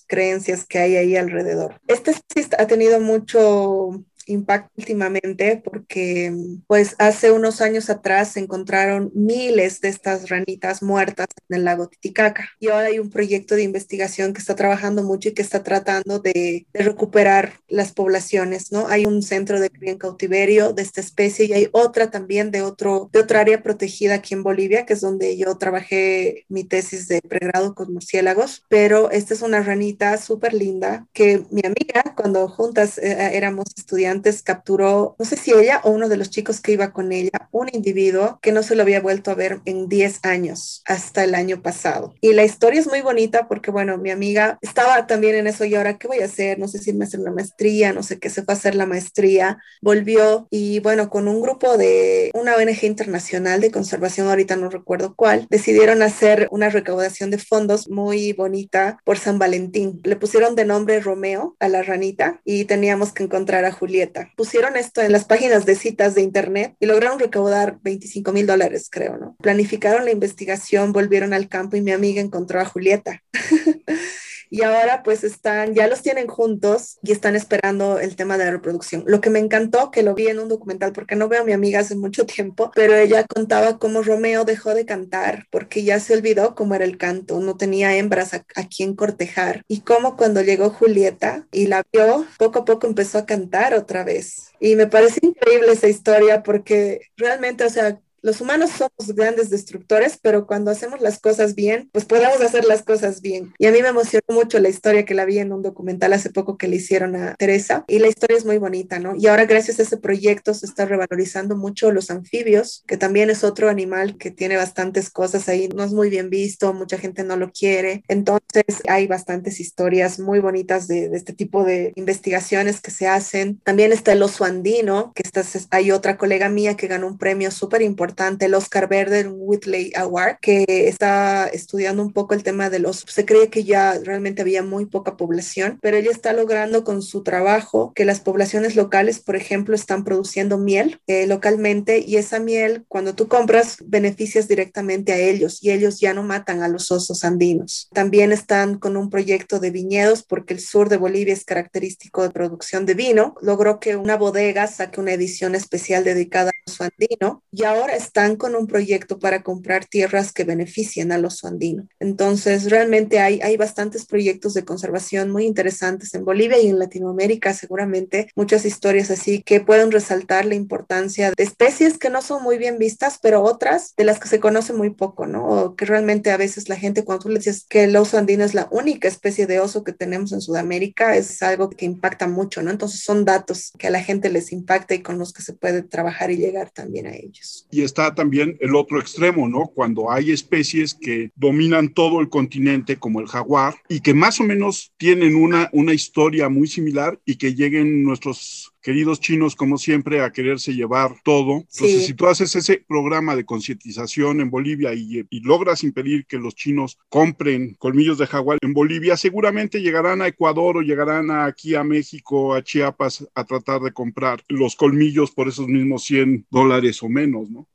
[0.06, 1.80] creencias que hay ahí alrededor.
[1.86, 6.34] Este sí ha tenido mucho impacto últimamente porque
[6.66, 11.88] pues hace unos años atrás se encontraron miles de estas ranitas muertas en el lago
[11.88, 15.62] Titicaca y ahora hay un proyecto de investigación que está trabajando mucho y que está
[15.62, 18.88] tratando de, recuperar las poblaciones, ¿no?
[18.88, 22.62] Hay un centro de cría en cautiverio de esta especie y hay otra también de,
[22.62, 27.08] otro, de otra área protegida aquí en Bolivia, que es donde yo trabajé mi tesis
[27.08, 32.48] de pregrado con murciélagos, pero esta es una ranita súper linda que mi amiga cuando
[32.48, 36.72] juntas eh, éramos estudiantes capturó, no sé si ella o uno de los chicos que
[36.72, 40.20] iba con ella, un individuo que no se lo había vuelto a ver en 10
[40.24, 42.14] años, hasta el año pasado.
[42.20, 45.74] Y la historia es muy bonita porque, bueno, mi amiga estaba también en eso y
[45.74, 46.58] ahora, ¿qué voy a hacer?
[46.58, 48.86] No sé si me hacer una maestría, no sé qué se fue a hacer la
[48.86, 49.58] maestría.
[49.80, 55.14] Volvió y, bueno, con un grupo de una ONG internacional de conservación, ahorita no recuerdo
[55.14, 60.00] cuál, decidieron hacer una recaudación de fondos muy bonita por San Valentín.
[60.04, 64.05] Le pusieron de nombre Romeo a la ranita y teníamos que encontrar a Julieta
[64.36, 68.88] Pusieron esto en las páginas de citas de internet y lograron recaudar 25 mil dólares,
[68.90, 69.36] creo, ¿no?
[69.42, 73.22] Planificaron la investigación, volvieron al campo y mi amiga encontró a Julieta.
[74.50, 78.50] y ahora pues están, ya los tienen juntos y están esperando el tema de la
[78.50, 79.04] reproducción.
[79.06, 81.52] Lo que me encantó, que lo vi en un documental, porque no veo a mi
[81.52, 86.14] amiga hace mucho tiempo, pero ella contaba cómo Romeo dejó de cantar porque ya se
[86.14, 90.42] olvidó cómo era el canto, no tenía hembras a, a quien cortejar y cómo cuando
[90.42, 94.52] llegó Julieta y la vio, poco a poco empezó a cantar otra vez.
[94.60, 100.18] Y me parece increíble esa historia porque realmente, o sea, los humanos somos grandes destructores,
[100.20, 103.54] pero cuando hacemos las cosas bien, pues podemos hacer las cosas bien.
[103.56, 106.30] Y a mí me emocionó mucho la historia que la vi en un documental hace
[106.30, 109.14] poco que le hicieron a Teresa y la historia es muy bonita, ¿no?
[109.14, 113.44] Y ahora gracias a ese proyecto se está revalorizando mucho los anfibios, que también es
[113.44, 117.36] otro animal que tiene bastantes cosas ahí, no es muy bien visto, mucha gente no
[117.36, 118.02] lo quiere.
[118.08, 123.60] Entonces hay bastantes historias muy bonitas de, este tipo de investigaciones que se hacen.
[123.62, 127.52] También está el oso andino, que está, hay otra colega mía que ganó un premio
[127.52, 132.78] súper importante el Oscar Verde Whitley Award, que está estudiando un poco el tema de
[132.78, 133.04] los...
[133.06, 137.22] Se cree que ya realmente había muy poca población, pero ella está logrando con su
[137.22, 142.84] trabajo que las poblaciones locales, por ejemplo, están produciendo miel eh, localmente y esa miel,
[142.88, 147.24] cuando tú compras, beneficias directamente a ellos y ellos ya no matan a los osos
[147.24, 147.88] andinos.
[147.92, 152.30] También están con un proyecto de viñedos porque el sur de Bolivia es característico de
[152.30, 153.34] producción de vino.
[153.42, 158.36] Logró que una bodega saque una edición especial dedicada a oso andino y ahora están
[158.36, 161.88] con un proyecto para comprar tierras que beneficien al oso andino.
[162.00, 167.52] Entonces, realmente hay, hay bastantes proyectos de conservación muy interesantes en Bolivia y en Latinoamérica,
[167.52, 172.58] seguramente muchas historias así que pueden resaltar la importancia de especies que no son muy
[172.58, 175.46] bien vistas, pero otras de las que se conoce muy poco, ¿no?
[175.46, 178.44] O que realmente a veces la gente cuando tú le dices que el oso andino
[178.44, 182.62] es la única especie de oso que tenemos en Sudamérica, es algo que impacta mucho,
[182.62, 182.70] ¿no?
[182.70, 185.82] Entonces son datos que a la gente les impacta y con los que se puede
[185.82, 187.66] trabajar y llegar también a ellos.
[187.70, 189.68] Y está también el otro extremo, ¿no?
[189.74, 194.44] Cuando hay especies que dominan todo el continente, como el jaguar, y que más o
[194.44, 200.20] menos tienen una, una historia muy similar y que lleguen nuestros queridos chinos, como siempre,
[200.22, 201.54] a quererse llevar todo.
[201.54, 206.38] Entonces, si tú haces ese programa de concientización en Bolivia y, y, logras impedir que
[206.38, 211.74] los chinos compren colmillos de jaguar en Bolivia, seguramente llegarán a Ecuador o llegarán aquí
[211.74, 217.02] a México, a Chiapas, a tratar de comprar los colmillos por esos mismos 100 dólares
[217.02, 217.66] o menos, ¿no?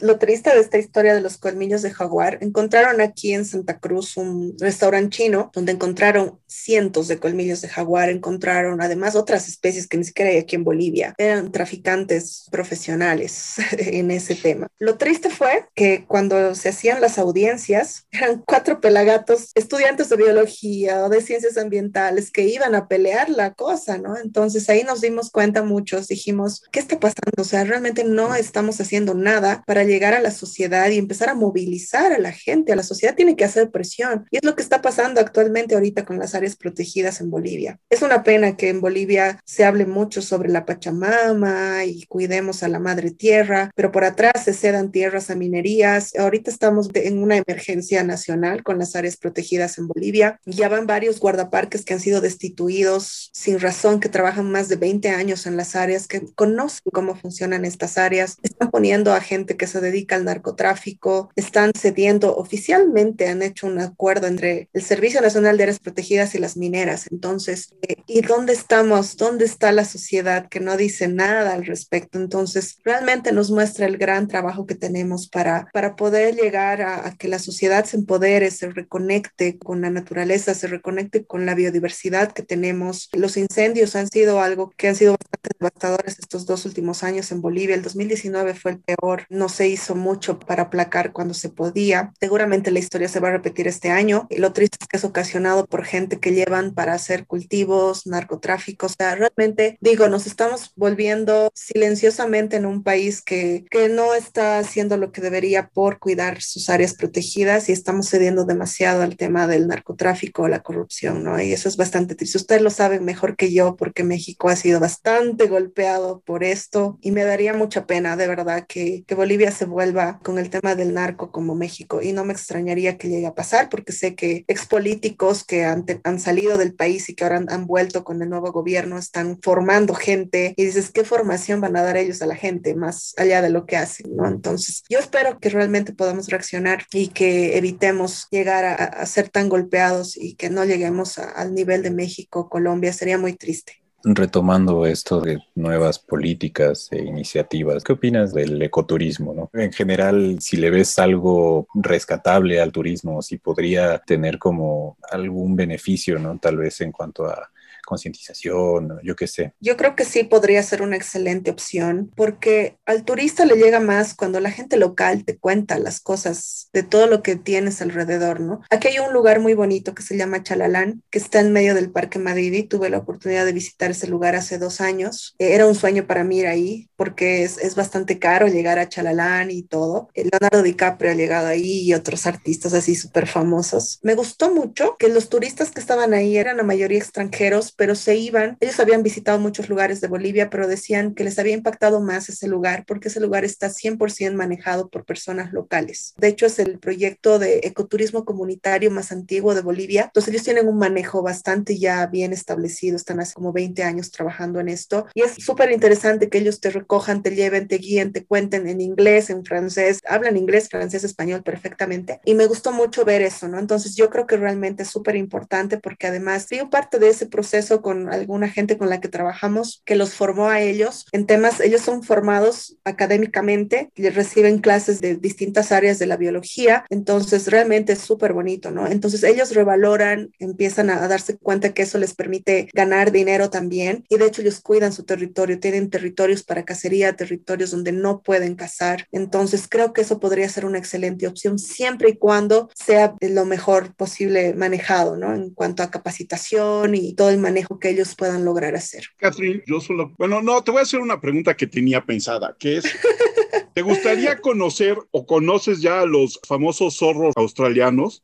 [0.00, 4.16] Lo triste de esta historia de los colmillos de jaguar, encontraron aquí en Santa Cruz
[4.16, 9.96] un restaurante chino donde encontraron cientos de colmillos de jaguar, encontraron además otras especies que
[9.96, 11.14] ni siquiera hay aquí en Bolivia.
[11.18, 14.68] Eran traficantes profesionales en ese tema.
[14.78, 21.04] Lo triste fue que cuando se hacían las audiencias, eran cuatro pelagatos, estudiantes de biología
[21.04, 24.16] o de ciencias ambientales que iban a pelear la cosa, ¿no?
[24.16, 27.42] Entonces ahí nos dimos cuenta muchos, dijimos, ¿qué está pasando?
[27.42, 31.34] O sea, realmente no estamos haciendo nada para llegar a la sociedad y empezar a
[31.34, 32.72] movilizar a la gente.
[32.72, 34.26] A la sociedad tiene que hacer presión.
[34.30, 37.78] Y es lo que está pasando actualmente ahorita con las áreas protegidas en Bolivia.
[37.88, 42.68] Es una pena que en Bolivia se hable mucho sobre la Pachamama y cuidemos a
[42.68, 46.14] la madre tierra, pero por atrás se cedan tierras a minerías.
[46.16, 50.40] Ahorita estamos en una emergencia nacional con las áreas protegidas en Bolivia.
[50.44, 55.08] Ya van varios guardaparques que han sido destituidos sin razón, que trabajan más de 20
[55.10, 58.36] años en las áreas, que conocen cómo funcionan estas áreas.
[58.42, 63.78] Están poniendo a gente que se dedica al narcotráfico, están cediendo oficialmente, han hecho un
[63.78, 67.06] acuerdo entre el Servicio Nacional de Áreas Protegidas y las mineras.
[67.10, 69.16] Entonces, eh, ¿y dónde estamos?
[69.16, 72.18] ¿Dónde está la sociedad que no dice nada al respecto?
[72.18, 77.16] Entonces, realmente nos muestra el gran trabajo que tenemos para, para poder llegar a, a
[77.16, 82.32] que la sociedad se empodere, se reconecte con la naturaleza, se reconecte con la biodiversidad
[82.32, 83.08] que tenemos.
[83.12, 87.40] Los incendios han sido algo que han sido bastante devastadores estos dos últimos años en
[87.40, 87.74] Bolivia.
[87.74, 92.12] El 2019 fue el peor no se hizo mucho para aplacar cuando se podía.
[92.18, 94.26] Seguramente la historia se va a repetir este año.
[94.28, 98.86] Y lo triste es que es ocasionado por gente que llevan para hacer cultivos, narcotráfico.
[98.86, 104.58] O sea, realmente digo, nos estamos volviendo silenciosamente en un país que, que no está
[104.58, 109.46] haciendo lo que debería por cuidar sus áreas protegidas y estamos cediendo demasiado al tema
[109.46, 111.40] del narcotráfico o la corrupción, ¿no?
[111.40, 112.38] Y eso es bastante triste.
[112.38, 117.12] Ustedes lo saben mejor que yo porque México ha sido bastante golpeado por esto y
[117.12, 120.94] me daría mucha pena, de verdad, que que, Bolivia se vuelva con el tema del
[120.94, 122.02] narco como México.
[122.02, 126.20] Y no me extrañaría que llegue a pasar porque sé que expolíticos que han, han
[126.20, 130.52] salido del país y que ahora han, vuelto con el nuevo gobierno están formando gente
[130.56, 133.66] y dices, ¿qué formación van a dar ellos a la gente más allá de lo
[133.66, 134.14] que hacen?
[134.16, 134.26] ¿no?
[134.26, 139.48] Entonces, yo espero que realmente podamos reaccionar y que evitemos llegar a, a ser tan
[139.48, 142.92] golpeados y que no lleguemos al nivel de México, Colombia.
[142.92, 143.81] Sería muy triste.
[144.04, 149.32] Retomando esto de nuevas políticas e iniciativas, ¿qué opinas del ecoturismo?
[149.32, 149.50] ¿no?
[149.52, 156.18] En general, si le ves algo rescatable al turismo, si podría tener como algún beneficio,
[156.18, 156.38] ¿no?
[156.38, 157.50] Tal vez en cuanto a
[157.92, 159.52] concientización, yo qué sé.
[159.60, 164.14] Yo creo que sí podría ser una excelente opción porque al turista le llega más
[164.14, 168.62] cuando la gente local te cuenta las cosas de todo lo que tienes alrededor, ¿no?
[168.70, 171.90] Aquí hay un lugar muy bonito que se llama Chalalán, que está en medio del
[171.90, 172.66] Parque Madrid.
[172.66, 175.34] Tuve la oportunidad de visitar ese lugar hace dos años.
[175.38, 179.50] Era un sueño para mí ir ahí porque es, es bastante caro llegar a Chalalán
[179.50, 180.08] y todo.
[180.14, 183.98] Leonardo DiCaprio ha llegado ahí y otros artistas así súper famosos.
[184.02, 188.14] Me gustó mucho que los turistas que estaban ahí eran la mayoría extranjeros, pero se
[188.14, 188.56] iban.
[188.60, 192.46] Ellos habían visitado muchos lugares de Bolivia, pero decían que les había impactado más ese
[192.46, 196.14] lugar porque ese lugar está 100% manejado por personas locales.
[196.16, 200.04] De hecho, es el proyecto de ecoturismo comunitario más antiguo de Bolivia.
[200.04, 204.60] Entonces, ellos tienen un manejo bastante ya bien establecido, están hace como 20 años trabajando
[204.60, 208.24] en esto y es súper interesante que ellos te recojan, te lleven, te guíen, te
[208.24, 213.22] cuenten en inglés, en francés, hablan inglés, francés, español perfectamente y me gustó mucho ver
[213.22, 213.58] eso, ¿no?
[213.58, 217.61] Entonces, yo creo que realmente es súper importante porque además, fui parte de ese proceso
[217.62, 221.60] eso con alguna gente con la que trabajamos que los formó a ellos en temas,
[221.60, 228.00] ellos son formados académicamente, reciben clases de distintas áreas de la biología, entonces realmente es
[228.00, 228.86] súper bonito, ¿no?
[228.86, 234.16] Entonces ellos revaloran, empiezan a, darse cuenta que eso les permite ganar dinero también y
[234.16, 239.06] de hecho ellos cuidan su territorio, tienen territorios para cacería, territorios donde no pueden cazar,
[239.12, 243.94] entonces creo que eso podría ser una excelente opción siempre y cuando sea lo mejor
[243.94, 245.34] posible manejado, ¿no?
[245.34, 249.04] En cuanto a capacitación y todo el manejo que ellos puedan lograr hacer.
[249.16, 252.78] Catherine, yo solo, bueno, no, te voy a hacer una pregunta que tenía pensada, que
[252.78, 252.84] es,
[253.74, 258.22] ¿te gustaría conocer o conoces ya a los famosos zorros australianos?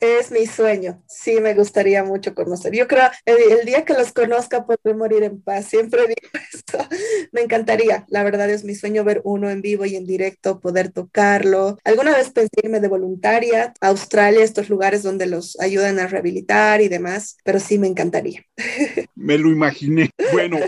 [0.00, 2.74] Es mi sueño, sí, me gustaría mucho conocer.
[2.74, 6.88] Yo creo, el, día que los conozca podré morir en paz, siempre digo eso.
[7.32, 10.90] Me encantaría, la verdad es mi sueño ver uno en vivo y en directo, poder
[10.90, 11.78] tocarlo.
[11.84, 16.80] Alguna vez pensé irme de voluntaria a Australia, estos lugares donde los ayudan a rehabilitar
[16.80, 18.44] y demás, pero sí me encantaría.
[19.14, 20.10] Me lo imaginé.
[20.32, 20.58] Bueno,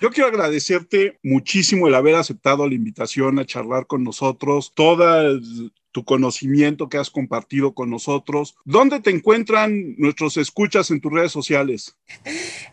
[0.00, 5.38] yo quiero agradecerte muchísimo el haber aceptado la invitación a charlar con nosotros, toda
[5.92, 8.56] tu conocimiento que has compartido con nosotros.
[8.64, 11.96] ¿Dónde te encuentran nuestros escuchas en tus redes sociales?